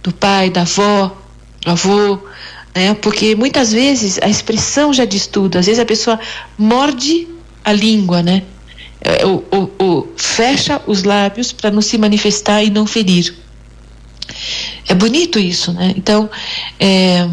do 0.04 0.14
pai, 0.14 0.50
da 0.50 0.62
avó, 0.62 1.18
do 1.62 1.72
avô, 1.72 2.20
né, 2.76 2.94
porque 2.96 3.36
muitas 3.36 3.72
vezes 3.72 4.20
a 4.22 4.30
expressão 4.30 4.94
já 4.94 5.06
diz 5.06 5.26
tudo, 5.26 5.58
às 5.58 5.66
vezes 5.66 5.80
a 5.80 5.86
pessoa 5.86 6.20
morde 6.56 7.28
a 7.64 7.74
língua, 7.74 8.22
né, 8.22 8.44
ou, 9.26 9.44
ou, 9.50 9.76
ou 9.80 10.14
fecha 10.16 10.80
os 10.86 11.04
lábios 11.04 11.52
para 11.52 11.72
não 11.72 11.82
se 11.82 11.98
manifestar 11.98 12.64
e 12.64 12.70
não 12.70 12.86
ferir. 12.86 13.43
É 14.88 14.94
bonito 14.94 15.40
isso, 15.40 15.72
né? 15.74 15.94
Então, 15.96 16.30
é, 16.80 17.28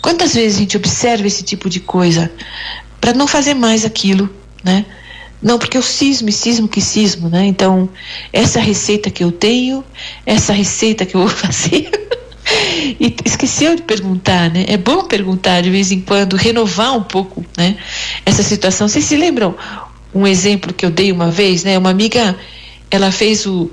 quantas 0.00 0.34
vezes 0.34 0.56
a 0.56 0.60
gente 0.60 0.76
observa 0.76 1.26
esse 1.26 1.42
tipo 1.42 1.68
de 1.68 1.80
coisa 1.80 2.30
para 3.00 3.12
não 3.12 3.26
fazer 3.26 3.54
mais 3.54 3.84
aquilo, 3.84 4.28
né? 4.64 4.84
Não, 5.42 5.58
porque 5.58 5.76
eu 5.76 5.82
cismo, 5.82 6.32
cismo 6.32 6.66
que 6.66 6.80
cismo, 6.80 7.28
né? 7.28 7.44
Então, 7.46 7.88
essa 8.32 8.58
receita 8.58 9.10
que 9.10 9.22
eu 9.22 9.30
tenho, 9.30 9.84
essa 10.24 10.52
receita 10.52 11.04
que 11.04 11.14
eu 11.14 11.20
vou 11.20 11.28
fazer, 11.30 11.90
e 13.00 13.14
esqueceu 13.24 13.74
de 13.76 13.82
perguntar, 13.82 14.50
né? 14.50 14.64
É 14.68 14.76
bom 14.76 15.04
perguntar 15.04 15.60
de 15.60 15.70
vez 15.70 15.90
em 15.92 16.00
quando, 16.00 16.36
renovar 16.36 16.96
um 16.96 17.02
pouco, 17.02 17.44
né? 17.56 17.76
Essa 18.24 18.42
situação. 18.42 18.88
Vocês 18.88 19.04
se 19.04 19.16
lembram 19.16 19.54
um 20.14 20.26
exemplo 20.26 20.72
que 20.72 20.84
eu 20.84 20.90
dei 20.90 21.12
uma 21.12 21.30
vez, 21.30 21.64
né? 21.64 21.76
Uma 21.76 21.90
amiga, 21.90 22.36
ela 22.90 23.10
fez 23.10 23.46
o 23.46 23.70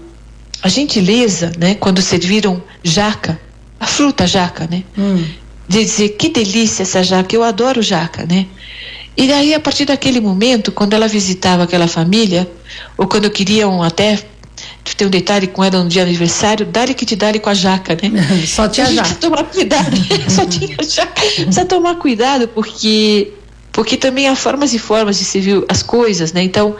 a 0.61 0.69
gentileza, 0.69 1.51
né? 1.57 1.75
Quando 1.75 2.01
serviram 2.01 2.61
jaca, 2.83 3.39
a 3.79 3.85
fruta 3.85 4.25
jaca, 4.25 4.67
né? 4.69 4.83
Hum. 4.97 5.23
De 5.67 5.83
dizer 5.83 6.09
que 6.09 6.29
delícia 6.29 6.83
essa 6.83 7.03
jaca, 7.03 7.35
eu 7.35 7.43
adoro 7.43 7.81
jaca, 7.81 8.25
né? 8.25 8.47
E 9.15 9.27
daí 9.27 9.53
a 9.53 9.59
partir 9.59 9.85
daquele 9.85 10.19
momento, 10.19 10.71
quando 10.71 10.93
ela 10.93 11.07
visitava 11.07 11.63
aquela 11.63 11.87
família, 11.87 12.49
ou 12.97 13.07
quando 13.07 13.29
queriam 13.29 13.83
até 13.83 14.19
ter 14.97 15.05
um 15.05 15.09
detalhe 15.09 15.47
com 15.47 15.63
ela 15.63 15.83
no 15.83 15.89
dia 15.89 16.03
do 16.03 16.09
aniversário, 16.09 16.65
dá-lhe 16.65 16.93
que 16.93 17.05
te 17.05 17.15
dá-lhe 17.15 17.39
com 17.39 17.49
a 17.49 17.53
jaca, 17.53 17.95
né? 17.95 18.11
Só 18.45 18.67
tinha 18.67 18.87
jaca. 18.87 19.01
Precisa 19.01 19.19
tomar 19.19 19.43
cuidado, 19.45 19.97
só 20.29 20.45
tinha 20.45 20.77
jaca. 20.83 21.21
Precisa 21.21 21.65
tomar 21.65 21.95
cuidado 21.95 22.47
porque 22.47 23.33
porque 23.73 23.97
também 23.97 24.29
há 24.29 24.35
formas 24.35 24.73
e 24.73 24.79
formas 24.79 25.17
de 25.17 25.25
servir 25.25 25.65
as 25.67 25.81
coisas, 25.81 26.31
né? 26.31 26.43
Então, 26.43 26.75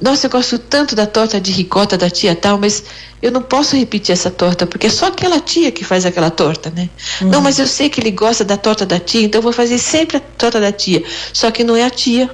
nossa, 0.00 0.26
eu 0.26 0.30
gosto 0.30 0.58
tanto 0.58 0.94
da 0.94 1.06
torta 1.06 1.40
de 1.40 1.50
ricota 1.50 1.96
da 1.96 2.10
tia 2.10 2.36
tal, 2.36 2.58
mas 2.58 2.84
eu 3.22 3.32
não 3.32 3.40
posso 3.40 3.74
repetir 3.74 4.12
essa 4.12 4.30
torta, 4.30 4.66
porque 4.66 4.86
é 4.86 4.90
só 4.90 5.06
aquela 5.06 5.40
tia 5.40 5.72
que 5.72 5.82
faz 5.82 6.04
aquela 6.04 6.30
torta, 6.30 6.70
né? 6.70 6.90
Uhum. 7.22 7.30
Não, 7.30 7.40
mas 7.40 7.58
eu 7.58 7.66
sei 7.66 7.88
que 7.88 7.98
ele 7.98 8.10
gosta 8.10 8.44
da 8.44 8.58
torta 8.58 8.84
da 8.84 9.00
tia, 9.00 9.22
então 9.22 9.38
eu 9.38 9.42
vou 9.42 9.52
fazer 9.52 9.78
sempre 9.78 10.18
a 10.18 10.20
torta 10.20 10.60
da 10.60 10.70
tia. 10.70 11.02
Só 11.32 11.50
que 11.50 11.64
não 11.64 11.74
é 11.74 11.82
a 11.82 11.90
tia, 11.90 12.30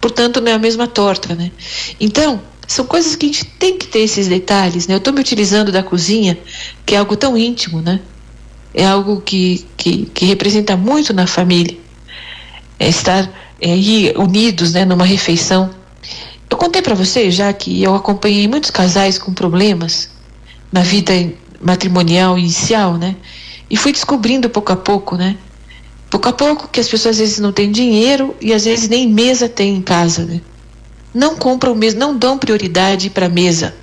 portanto 0.00 0.40
não 0.40 0.50
é 0.50 0.54
a 0.54 0.58
mesma 0.58 0.88
torta, 0.88 1.36
né? 1.36 1.52
Então, 2.00 2.42
são 2.66 2.84
coisas 2.84 3.14
que 3.14 3.26
a 3.26 3.28
gente 3.28 3.44
tem 3.44 3.78
que 3.78 3.86
ter 3.86 4.00
esses 4.00 4.26
detalhes, 4.26 4.88
né? 4.88 4.94
Eu 4.94 4.98
estou 4.98 5.12
me 5.12 5.20
utilizando 5.20 5.70
da 5.70 5.82
cozinha, 5.84 6.36
que 6.84 6.96
é 6.96 6.98
algo 6.98 7.14
tão 7.14 7.38
íntimo, 7.38 7.80
né? 7.80 8.00
É 8.74 8.84
algo 8.84 9.20
que, 9.20 9.64
que, 9.76 10.06
que 10.06 10.24
representa 10.24 10.76
muito 10.76 11.14
na 11.14 11.28
família. 11.28 11.83
É 12.78 12.88
estar 12.88 13.30
é, 13.60 13.72
aí 13.72 14.12
unidos, 14.16 14.72
né, 14.72 14.84
numa 14.84 15.04
refeição. 15.04 15.70
Eu 16.50 16.56
contei 16.56 16.82
para 16.82 16.94
vocês 16.94 17.34
já 17.34 17.52
que 17.52 17.82
eu 17.82 17.94
acompanhei 17.94 18.46
muitos 18.46 18.70
casais 18.70 19.18
com 19.18 19.32
problemas 19.32 20.10
na 20.70 20.82
vida 20.82 21.12
matrimonial 21.60 22.38
inicial, 22.38 22.94
né? 22.96 23.16
E 23.70 23.76
fui 23.76 23.92
descobrindo 23.92 24.50
pouco 24.50 24.72
a 24.72 24.76
pouco, 24.76 25.16
né? 25.16 25.36
Pouco 26.10 26.28
a 26.28 26.32
pouco 26.32 26.68
que 26.68 26.78
as 26.78 26.88
pessoas 26.88 27.16
às 27.16 27.20
vezes 27.20 27.38
não 27.38 27.52
têm 27.52 27.72
dinheiro 27.72 28.36
e 28.40 28.52
às 28.52 28.64
vezes 28.64 28.88
nem 28.88 29.08
mesa 29.08 29.48
tem 29.48 29.74
em 29.74 29.82
casa, 29.82 30.24
né? 30.24 30.40
não 31.14 31.36
compram 31.36 31.74
mesmo, 31.74 32.00
não 32.00 32.16
dão 32.16 32.36
prioridade 32.36 33.08
para 33.08 33.28
mesa. 33.28 33.74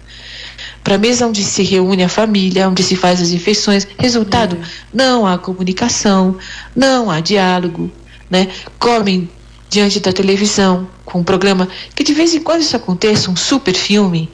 Para 0.83 0.95
a 0.95 0.97
mesa 0.97 1.27
onde 1.27 1.43
se 1.43 1.63
reúne 1.63 2.03
a 2.03 2.09
família, 2.09 2.67
onde 2.67 2.83
se 2.83 2.95
faz 2.95 3.21
as 3.21 3.31
refeições. 3.31 3.87
Resultado, 3.97 4.57
é. 4.57 4.59
não 4.93 5.25
há 5.25 5.37
comunicação, 5.37 6.35
não 6.75 7.09
há 7.09 7.19
diálogo, 7.19 7.89
né? 8.31 8.47
Comem 8.79 9.29
diante 9.69 9.99
da 9.99 10.11
televisão 10.11 10.87
com 11.05 11.19
um 11.19 11.23
programa 11.23 11.67
que 11.95 12.03
de 12.03 12.13
vez 12.13 12.33
em 12.33 12.41
quando 12.41 12.61
isso 12.61 12.75
aconteça, 12.75 13.29
um 13.29 13.35
super 13.35 13.75
filme, 13.75 14.29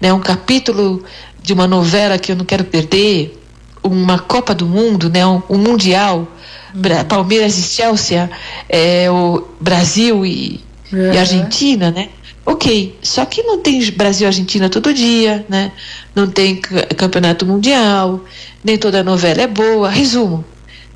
né? 0.00 0.12
Um 0.12 0.20
capítulo 0.20 1.04
de 1.42 1.52
uma 1.52 1.66
novela 1.66 2.18
que 2.18 2.32
eu 2.32 2.36
não 2.36 2.44
quero 2.44 2.64
perder, 2.64 3.38
uma 3.82 4.18
Copa 4.18 4.54
do 4.54 4.66
Mundo, 4.66 5.10
né? 5.10 5.26
Um, 5.26 5.42
um 5.50 5.58
mundial, 5.58 6.28
uhum. 6.74 7.04
Palmeiras 7.08 7.58
e 7.58 7.62
Chelsea, 7.62 8.30
é, 8.68 9.10
o 9.10 9.46
Brasil 9.60 10.24
e, 10.24 10.60
uhum. 10.92 11.12
e 11.12 11.18
Argentina, 11.18 11.90
né? 11.90 12.08
Ok, 12.44 12.98
só 13.00 13.24
que 13.24 13.42
não 13.44 13.60
tem 13.60 13.88
Brasil 13.92 14.26
Argentina 14.26 14.68
todo 14.68 14.92
dia, 14.92 15.46
né? 15.48 15.70
Não 16.12 16.26
tem 16.26 16.56
campeonato 16.56 17.46
mundial, 17.46 18.20
nem 18.64 18.76
toda 18.76 19.04
novela 19.04 19.42
é 19.42 19.46
boa. 19.46 19.88
Resumo, 19.88 20.44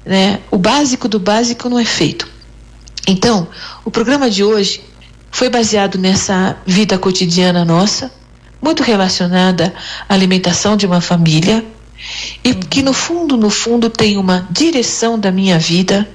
né? 0.04 0.40
O 0.50 0.58
básico 0.58 1.06
do 1.06 1.20
básico 1.20 1.68
não 1.68 1.78
é 1.78 1.84
feito. 1.84 2.35
Então, 3.06 3.46
o 3.84 3.90
programa 3.90 4.28
de 4.28 4.42
hoje 4.42 4.82
foi 5.30 5.48
baseado 5.48 5.96
nessa 5.96 6.56
vida 6.66 6.98
cotidiana 6.98 7.64
nossa, 7.64 8.10
muito 8.60 8.82
relacionada 8.82 9.72
à 10.08 10.14
alimentação 10.14 10.76
de 10.76 10.86
uma 10.86 11.00
família, 11.00 11.64
e 12.42 12.54
que 12.54 12.82
no 12.82 12.92
fundo, 12.92 13.36
no 13.36 13.50
fundo, 13.50 13.88
tem 13.88 14.16
uma 14.16 14.46
direção 14.50 15.18
da 15.18 15.30
minha 15.30 15.58
vida 15.58 16.08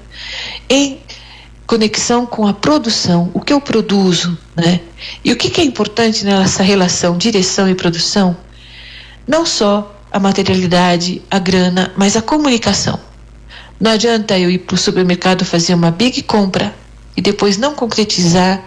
em 0.70 1.00
conexão 1.66 2.26
com 2.26 2.46
a 2.46 2.54
produção, 2.54 3.32
o 3.34 3.40
que 3.40 3.54
eu 3.54 3.62
produzo, 3.62 4.38
né? 4.56 4.82
E 5.24 5.32
o 5.32 5.38
que, 5.38 5.50
que 5.50 5.62
é 5.62 5.64
importante 5.64 6.26
nessa 6.26 6.62
relação 6.62 7.18
direção 7.18 7.70
e 7.70 7.76
produção? 7.76 8.36
Não 9.26 9.46
só 9.46 9.96
a 10.12 10.20
materialidade, 10.20 11.22
a 11.32 11.40
grana, 11.40 11.92
mas 11.96 12.18
a 12.18 12.22
comunicação. 12.22 13.00
Não 13.80 13.92
adianta 13.92 14.38
eu 14.38 14.52
ir 14.52 14.60
para 14.60 14.76
o 14.76 14.78
supermercado 14.78 15.46
fazer 15.46 15.74
uma 15.74 15.90
big 15.90 16.22
compra 16.24 16.81
e 17.16 17.22
depois 17.22 17.58
não 17.58 17.76
concretizar 17.76 18.64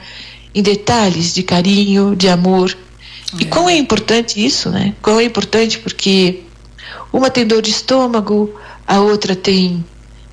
em 0.54 0.62
detalhes 0.62 1.34
de 1.34 1.42
carinho, 1.42 2.14
de 2.14 2.28
amor. 2.28 2.76
É. 3.38 3.42
E 3.42 3.44
quão 3.46 3.68
é 3.68 3.76
importante 3.76 4.44
isso, 4.44 4.70
né? 4.70 4.94
Quão 5.02 5.18
é 5.18 5.24
importante 5.24 5.78
porque 5.78 6.42
uma 7.12 7.30
tem 7.30 7.46
dor 7.46 7.62
de 7.62 7.70
estômago, 7.70 8.54
a 8.86 9.00
outra 9.00 9.34
tem 9.34 9.84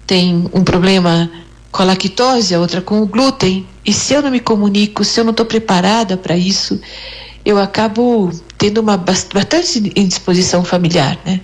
tem 0.05 0.49
um 0.53 0.63
problema 0.63 1.31
com 1.71 1.83
a 1.83 1.85
lactose, 1.85 2.53
a 2.53 2.59
outra 2.59 2.81
com 2.81 3.01
o 3.01 3.05
glúten. 3.05 3.65
E 3.85 3.93
se 3.93 4.13
eu 4.13 4.21
não 4.21 4.29
me 4.29 4.41
comunico, 4.41 5.05
se 5.05 5.19
eu 5.19 5.23
não 5.23 5.31
estou 5.31 5.45
preparada 5.45 6.17
para 6.17 6.35
isso, 6.35 6.79
eu 7.45 7.57
acabo 7.57 8.29
tendo 8.57 8.79
uma 8.79 8.97
bastante 8.97 9.91
indisposição 9.95 10.65
familiar, 10.65 11.17
né? 11.25 11.39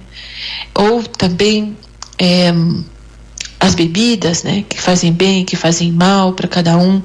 Ou 0.75 1.01
também 1.01 1.77
é, 2.19 2.53
as 3.59 3.75
bebidas, 3.75 4.43
né? 4.43 4.63
Que 4.67 4.79
fazem 4.79 5.11
bem, 5.11 5.45
que 5.45 5.55
fazem 5.55 5.91
mal 5.91 6.33
para 6.33 6.47
cada 6.47 6.77
um. 6.77 7.01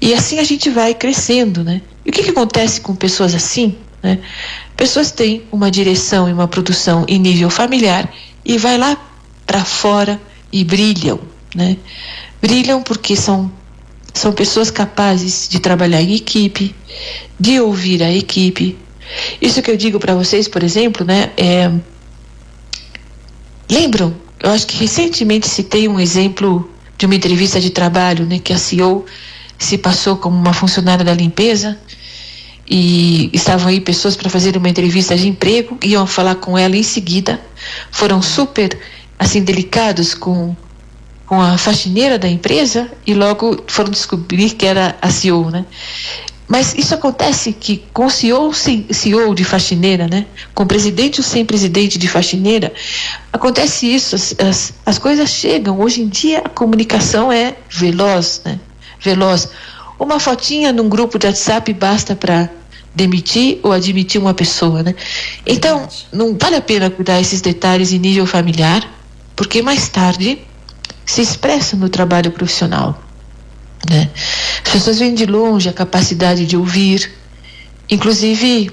E 0.00 0.14
assim 0.14 0.38
a 0.38 0.44
gente 0.44 0.70
vai 0.70 0.94
crescendo, 0.94 1.64
né? 1.64 1.82
E 2.04 2.10
o 2.10 2.12
que, 2.12 2.22
que 2.22 2.30
acontece 2.30 2.80
com 2.80 2.94
pessoas 2.94 3.34
assim, 3.34 3.76
né? 4.02 4.18
Pessoas 4.76 5.10
têm 5.10 5.42
uma 5.50 5.70
direção 5.70 6.28
e 6.28 6.32
uma 6.32 6.48
produção 6.48 7.04
em 7.08 7.18
nível 7.18 7.48
familiar 7.50 8.12
e 8.44 8.58
vai 8.58 8.76
lá 8.76 8.96
para 9.46 9.64
fora 9.64 10.20
e 10.52 10.64
brilham, 10.64 11.20
né? 11.54 11.76
brilham 12.44 12.82
porque 12.82 13.16
são, 13.16 13.50
são 14.12 14.30
pessoas 14.30 14.70
capazes 14.70 15.48
de 15.48 15.60
trabalhar 15.60 16.02
em 16.02 16.14
equipe, 16.14 16.74
de 17.40 17.58
ouvir 17.58 18.02
a 18.02 18.12
equipe. 18.12 18.76
Isso 19.40 19.62
que 19.62 19.70
eu 19.70 19.76
digo 19.78 19.98
para 19.98 20.14
vocês, 20.14 20.46
por 20.46 20.62
exemplo, 20.62 21.06
né? 21.06 21.30
É, 21.38 21.72
lembram? 23.70 24.14
Eu 24.44 24.50
acho 24.50 24.66
que 24.66 24.76
recentemente 24.76 25.48
citei 25.48 25.88
um 25.88 25.98
exemplo 25.98 26.70
de 26.98 27.06
uma 27.06 27.14
entrevista 27.14 27.58
de 27.58 27.70
trabalho, 27.70 28.26
né? 28.26 28.38
Que 28.38 28.52
a 28.52 28.58
CEO 28.58 29.06
se 29.58 29.78
passou 29.78 30.18
como 30.18 30.36
uma 30.36 30.52
funcionária 30.52 31.02
da 31.02 31.14
limpeza 31.14 31.78
e 32.68 33.30
estavam 33.32 33.68
aí 33.68 33.80
pessoas 33.80 34.18
para 34.18 34.28
fazer 34.28 34.54
uma 34.58 34.68
entrevista 34.68 35.16
de 35.16 35.28
emprego, 35.28 35.78
iam 35.82 36.06
falar 36.06 36.34
com 36.34 36.58
ela 36.58 36.76
em 36.76 36.82
seguida, 36.82 37.40
foram 37.90 38.20
super 38.20 38.78
assim 39.18 39.42
delicados 39.42 40.12
com 40.12 40.54
com 41.24 41.40
a 41.40 41.56
faxineira 41.56 42.18
da 42.18 42.28
empresa 42.28 42.92
e 43.06 43.14
logo 43.14 43.64
foram 43.66 43.90
descobrir 43.90 44.50
que 44.50 44.66
era 44.66 44.94
a 45.00 45.08
CEO, 45.08 45.50
né? 45.50 45.64
Mas 46.46 46.74
isso 46.76 46.94
acontece 46.94 47.52
que 47.52 47.82
com 47.92 48.08
CEO 48.08 48.52
sem 48.52 48.86
CEO 48.90 49.34
de 49.34 49.44
faxineira, 49.44 50.06
né? 50.06 50.26
Com 50.54 50.66
presidente 50.66 51.20
ou 51.20 51.24
sem 51.24 51.44
presidente 51.44 51.98
de 51.98 52.06
faxineira, 52.06 52.72
acontece 53.32 53.86
isso, 53.86 54.14
as, 54.14 54.34
as, 54.38 54.74
as 54.84 54.98
coisas 54.98 55.30
chegam. 55.30 55.80
Hoje 55.80 56.02
em 56.02 56.08
dia 56.08 56.40
a 56.44 56.48
comunicação 56.48 57.32
é 57.32 57.56
veloz, 57.70 58.42
né? 58.44 58.60
Veloz. 59.00 59.48
Uma 59.98 60.20
fotinha 60.20 60.72
num 60.72 60.88
grupo 60.88 61.18
de 61.18 61.26
WhatsApp 61.26 61.72
basta 61.72 62.14
para 62.14 62.50
demitir 62.94 63.58
ou 63.62 63.72
admitir 63.72 64.20
uma 64.20 64.34
pessoa, 64.34 64.82
né? 64.82 64.94
Então, 65.46 65.88
não 66.12 66.36
vale 66.38 66.56
a 66.56 66.60
pena 66.60 66.90
cuidar 66.90 67.20
esses 67.20 67.40
detalhes 67.40 67.92
em 67.92 67.98
nível 67.98 68.26
familiar, 68.26 68.88
porque 69.34 69.62
mais 69.62 69.88
tarde 69.88 70.38
se 71.04 71.20
expressa 71.20 71.76
no 71.76 71.88
trabalho 71.88 72.30
profissional. 72.30 73.03
Né? 73.88 74.10
As 74.64 74.72
pessoas 74.72 74.98
veem 74.98 75.14
de 75.14 75.26
longe 75.26 75.68
a 75.68 75.72
capacidade 75.72 76.46
de 76.46 76.56
ouvir, 76.56 77.10
inclusive, 77.90 78.70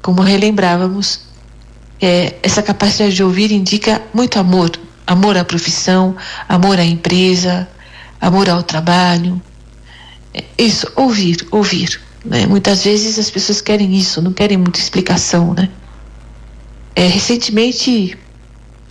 como 0.00 0.22
relembrávamos, 0.22 1.20
é, 2.00 2.34
essa 2.42 2.62
capacidade 2.62 3.14
de 3.14 3.22
ouvir 3.22 3.50
indica 3.52 4.02
muito 4.12 4.38
amor, 4.38 4.70
amor 5.06 5.36
à 5.36 5.44
profissão, 5.44 6.16
amor 6.48 6.78
à 6.78 6.84
empresa, 6.84 7.68
amor 8.20 8.48
ao 8.48 8.62
trabalho. 8.62 9.40
É, 10.32 10.44
isso, 10.58 10.86
ouvir, 10.96 11.46
ouvir. 11.50 12.00
Né? 12.24 12.46
Muitas 12.46 12.84
vezes 12.84 13.18
as 13.18 13.30
pessoas 13.30 13.60
querem 13.60 13.94
isso, 13.94 14.22
não 14.22 14.32
querem 14.32 14.56
muita 14.56 14.78
explicação, 14.78 15.52
né? 15.54 15.68
É, 16.96 17.06
recentemente, 17.06 18.16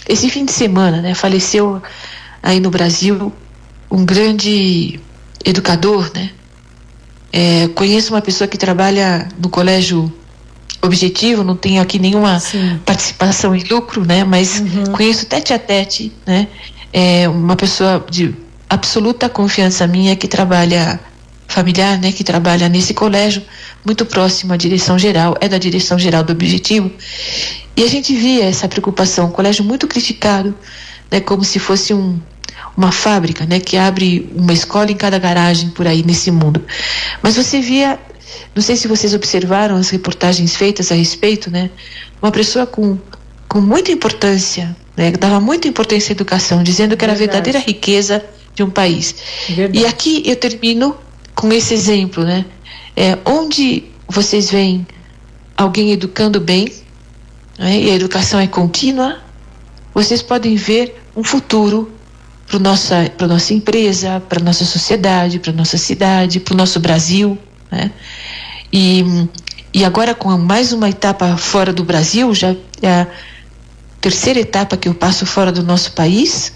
esse 0.07 0.29
fim 0.29 0.45
de 0.45 0.51
semana, 0.51 1.01
né, 1.01 1.13
faleceu 1.13 1.81
aí 2.41 2.59
no 2.59 2.69
Brasil 2.69 3.31
um 3.89 4.05
grande 4.05 4.99
educador, 5.43 6.12
né? 6.13 6.32
É, 7.32 7.67
conheço 7.69 8.13
uma 8.13 8.21
pessoa 8.21 8.47
que 8.47 8.58
trabalha 8.58 9.27
no 9.41 9.49
colégio 9.49 10.12
objetivo, 10.82 11.43
não 11.43 11.56
tenho 11.56 11.82
aqui 11.82 11.97
nenhuma 11.97 12.39
Sim. 12.39 12.79
participação 12.86 13.56
em 13.56 13.63
lucro, 13.63 14.06
né? 14.06 14.23
Mas 14.23 14.60
uhum. 14.60 14.91
conheço 14.91 15.25
tete 15.25 15.53
a 15.53 15.60
tete, 15.60 16.12
né? 16.25 16.47
É 16.91 17.27
uma 17.27 17.56
pessoa 17.56 18.06
de 18.10 18.36
absoluta 18.69 19.27
confiança 19.29 19.88
minha 19.88 20.15
que 20.15 20.27
trabalha 20.27 20.99
familiar, 21.47 21.99
né? 21.99 22.12
Que 22.12 22.23
trabalha 22.23 22.69
nesse 22.69 22.93
colégio 22.93 23.41
muito 23.84 24.06
próximo 24.06 24.53
à 24.53 24.58
direção 24.58 24.99
geral, 24.99 25.36
é 25.41 25.47
da 25.47 25.58
direção 25.58 25.97
geral 25.97 26.23
do 26.23 26.32
objetivo. 26.32 26.91
E 27.75 27.84
a 27.84 27.88
gente 27.88 28.13
via 28.13 28.45
essa 28.45 28.67
preocupação, 28.67 29.27
um 29.27 29.32
colégio 29.32 29.63
muito 29.63 29.88
criticado, 29.88 30.53
né? 31.10 31.19
Como 31.19 31.43
se 31.43 31.60
fosse 31.60 31.93
um 31.93 32.19
uma 32.75 32.91
fábrica, 32.91 33.45
né, 33.45 33.59
que 33.59 33.77
abre 33.77 34.31
uma 34.36 34.53
escola 34.53 34.91
em 34.91 34.95
cada 34.95 35.19
garagem 35.19 35.69
por 35.69 35.88
aí 35.88 36.03
nesse 36.03 36.31
mundo. 36.31 36.63
Mas 37.21 37.36
você 37.36 37.59
via 37.59 37.99
não 38.55 38.62
sei 38.62 38.75
se 38.75 38.88
vocês 38.88 39.13
observaram 39.13 39.75
as 39.75 39.89
reportagens 39.89 40.55
feitas 40.55 40.91
a 40.91 40.95
respeito, 40.95 41.49
né? 41.49 41.69
Uma 42.21 42.31
pessoa 42.31 42.65
com, 42.65 42.97
com 43.47 43.59
muita 43.59 43.91
importância, 43.91 44.75
né? 44.95 45.12
Dava 45.12 45.39
muita 45.39 45.67
importância 45.67 46.12
à 46.12 46.13
educação, 46.13 46.63
dizendo 46.63 46.95
que 46.95 47.03
era 47.03 47.13
a 47.13 47.15
verdadeira 47.15 47.59
riqueza 47.59 48.23
de 48.53 48.63
um 48.63 48.69
país. 48.69 49.15
Verdade. 49.49 49.79
E 49.79 49.86
aqui 49.86 50.23
eu 50.25 50.36
termino 50.36 50.95
com 51.33 51.51
esse 51.51 51.73
exemplo, 51.73 52.23
né? 52.23 52.45
É, 52.95 53.17
onde 53.25 53.86
vocês 54.07 54.51
veem 54.51 54.86
alguém 55.57 55.91
educando 55.91 56.39
bem, 56.39 56.71
né? 57.57 57.79
e 57.79 57.89
a 57.89 57.95
educação 57.95 58.39
é 58.39 58.45
contínua, 58.45 59.19
vocês 59.93 60.21
podem 60.21 60.55
ver 60.55 61.01
um 61.15 61.23
futuro 61.23 61.91
para 62.47 62.60
nossa 62.60 63.12
para 63.17 63.27
nossa 63.27 63.53
empresa, 63.53 64.21
para 64.27 64.43
nossa 64.43 64.65
sociedade, 64.65 65.39
para 65.39 65.51
nossa 65.53 65.77
cidade, 65.77 66.39
para 66.39 66.53
o 66.53 66.58
nosso 66.58 66.79
Brasil, 66.79 67.38
né? 67.71 67.91
E, 68.71 69.03
e 69.73 69.86
agora 69.86 70.15
com 70.15 70.36
mais 70.38 70.73
uma 70.73 70.89
etapa 70.89 71.38
fora 71.38 71.71
do 71.71 71.84
Brasil, 71.84 72.34
já 72.34 72.56
é 72.82 73.01
a 73.01 73.08
terceira 74.01 74.39
etapa 74.39 74.75
que 74.75 74.88
eu 74.88 74.93
passo 74.93 75.25
fora 75.25 75.51
do 75.51 75.63
nosso 75.63 75.91
país, 75.93 76.51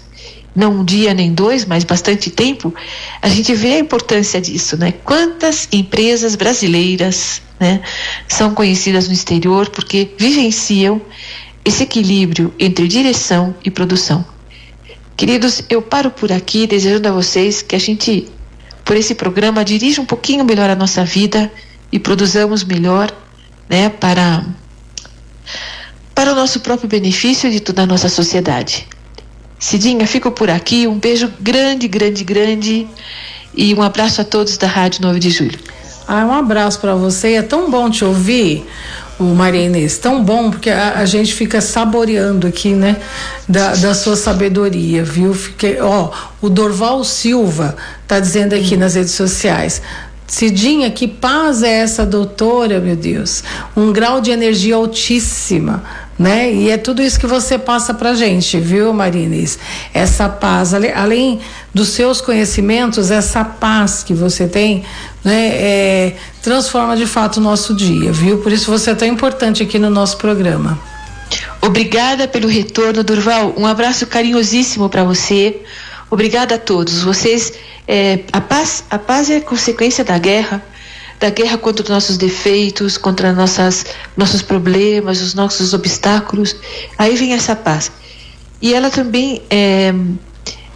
não 0.54 0.80
um 0.80 0.84
dia 0.84 1.14
nem 1.14 1.32
dois, 1.32 1.64
mas 1.64 1.84
bastante 1.84 2.30
tempo, 2.30 2.74
a 3.22 3.28
gente 3.28 3.54
vê 3.54 3.74
a 3.74 3.78
importância 3.78 4.40
disso, 4.40 4.76
né? 4.76 4.92
Quantas 5.04 5.68
empresas 5.72 6.34
brasileiras, 6.34 7.40
né, 7.60 7.80
são 8.26 8.54
conhecidas 8.54 9.06
no 9.08 9.14
exterior 9.14 9.68
porque 9.70 10.10
vivenciam 10.18 11.00
esse 11.64 11.82
equilíbrio 11.82 12.52
entre 12.58 12.88
direção 12.88 13.54
e 13.64 13.70
produção. 13.70 14.24
Queridos, 15.18 15.62
eu 15.68 15.82
paro 15.82 16.12
por 16.12 16.30
aqui 16.30 16.64
desejando 16.64 17.08
a 17.08 17.10
vocês 17.10 17.60
que 17.60 17.74
a 17.74 17.78
gente, 17.80 18.28
por 18.84 18.96
esse 18.96 19.16
programa, 19.16 19.64
dirija 19.64 20.00
um 20.00 20.06
pouquinho 20.06 20.44
melhor 20.44 20.70
a 20.70 20.76
nossa 20.76 21.04
vida 21.04 21.50
e 21.90 21.98
produzamos 21.98 22.62
melhor, 22.62 23.10
né, 23.68 23.88
para 23.88 24.44
para 26.14 26.32
o 26.32 26.36
nosso 26.36 26.60
próprio 26.60 26.88
benefício 26.88 27.48
e 27.48 27.52
de 27.52 27.58
toda 27.58 27.82
a 27.82 27.86
nossa 27.86 28.08
sociedade. 28.08 28.86
Cidinha, 29.58 30.06
fico 30.06 30.30
por 30.30 30.48
aqui. 30.48 30.86
Um 30.86 31.00
beijo 31.00 31.32
grande, 31.40 31.88
grande, 31.88 32.22
grande 32.22 32.86
e 33.52 33.74
um 33.74 33.82
abraço 33.82 34.20
a 34.20 34.24
todos 34.24 34.56
da 34.56 34.68
Rádio 34.68 35.02
9 35.02 35.18
de 35.18 35.30
Julho. 35.30 35.58
Ah, 36.06 36.24
um 36.24 36.32
abraço 36.32 36.78
para 36.78 36.94
você. 36.94 37.34
É 37.34 37.42
tão 37.42 37.68
bom 37.68 37.90
te 37.90 38.04
ouvir, 38.04 38.64
o 39.18 39.24
Maria 39.24 39.64
Inês. 39.64 39.98
Tão 39.98 40.22
bom, 40.22 40.50
porque 40.50 40.70
a, 40.70 40.98
a 40.98 41.04
gente 41.04 41.34
fica 41.34 41.60
saboreando 41.60 42.46
aqui, 42.46 42.72
né? 42.72 42.96
Da, 43.48 43.74
da 43.74 43.94
sua 43.94 44.16
sabedoria, 44.16 45.02
viu? 45.02 45.34
Fiquei, 45.34 45.80
ó, 45.80 46.10
o 46.40 46.48
Dorval 46.48 47.02
Silva 47.04 47.76
tá 48.06 48.20
dizendo 48.20 48.54
aqui 48.54 48.74
hum. 48.74 48.78
nas 48.78 48.94
redes 48.94 49.12
sociais. 49.12 49.82
Cidinha, 50.26 50.90
que 50.90 51.08
paz 51.08 51.62
é 51.62 51.78
essa, 51.78 52.04
doutora, 52.04 52.80
meu 52.80 52.94
Deus? 52.94 53.42
Um 53.74 53.92
grau 53.92 54.20
de 54.20 54.30
energia 54.30 54.76
altíssima, 54.76 55.82
né? 56.18 56.52
E 56.52 56.70
é 56.70 56.76
tudo 56.76 57.00
isso 57.00 57.18
que 57.20 57.26
você 57.26 57.56
passa 57.56 57.94
pra 57.94 58.14
gente, 58.14 58.58
viu, 58.58 58.92
Marines? 58.92 59.58
Essa 59.94 60.28
paz, 60.28 60.74
além 60.74 61.40
dos 61.72 61.88
seus 61.88 62.20
conhecimentos, 62.20 63.10
essa 63.10 63.44
paz 63.44 64.02
que 64.02 64.12
você 64.12 64.48
tem, 64.48 64.84
né? 65.24 65.48
É, 65.52 66.16
transforma 66.42 66.96
de 66.96 67.06
fato 67.06 67.36
o 67.36 67.40
nosso 67.40 67.74
dia, 67.74 68.12
viu? 68.12 68.38
Por 68.38 68.50
isso 68.50 68.70
você 68.70 68.90
é 68.90 68.94
tão 68.94 69.06
importante 69.06 69.62
aqui 69.62 69.78
no 69.78 69.90
nosso 69.90 70.16
programa. 70.16 70.78
Obrigada 71.60 72.26
pelo 72.26 72.48
retorno, 72.48 73.04
Durval. 73.04 73.54
Um 73.56 73.66
abraço 73.66 74.06
carinhosíssimo 74.06 74.88
para 74.88 75.04
você. 75.04 75.60
Obrigada 76.10 76.54
a 76.54 76.58
todos. 76.58 77.02
Vocês 77.02 77.52
é, 77.86 78.20
a, 78.32 78.40
paz, 78.40 78.84
a 78.90 78.98
paz 78.98 79.30
é 79.30 79.40
consequência 79.40 80.04
da 80.04 80.18
guerra, 80.18 80.62
da 81.18 81.30
guerra 81.30 81.58
contra 81.58 81.82
os 81.82 81.90
nossos 81.90 82.16
defeitos, 82.16 82.96
contra 82.96 83.32
nossas, 83.32 83.86
nossos 84.16 84.42
problemas, 84.42 85.20
os 85.20 85.34
nossos 85.34 85.74
obstáculos. 85.74 86.54
Aí 86.96 87.16
vem 87.16 87.32
essa 87.32 87.56
paz. 87.56 87.90
E 88.60 88.74
ela 88.74 88.90
também 88.90 89.42
é, 89.50 89.92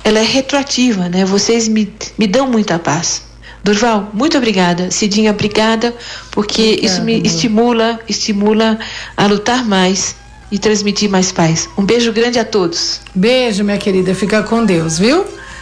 ela 0.04 0.18
é 0.18 0.24
retroativa, 0.24 1.08
né? 1.08 1.24
Vocês 1.24 1.68
me, 1.68 1.92
me 2.18 2.26
dão 2.26 2.48
muita 2.48 2.78
paz. 2.78 3.22
Durval, 3.62 4.10
muito 4.12 4.36
obrigada. 4.36 4.90
Cidinha, 4.90 5.30
obrigada, 5.30 5.94
porque 6.32 6.62
obrigada, 6.62 6.86
isso 6.86 7.02
me 7.02 7.20
estimula, 7.22 8.00
estimula 8.08 8.78
a 9.16 9.26
lutar 9.26 9.64
mais 9.64 10.16
e 10.50 10.58
transmitir 10.58 11.08
mais 11.08 11.30
paz. 11.30 11.68
Um 11.78 11.84
beijo 11.84 12.12
grande 12.12 12.38
a 12.38 12.44
todos. 12.44 13.00
Beijo, 13.14 13.62
minha 13.62 13.78
querida. 13.78 14.14
Fica 14.14 14.42
com 14.42 14.64
Deus, 14.64 14.98
viu? 14.98 15.24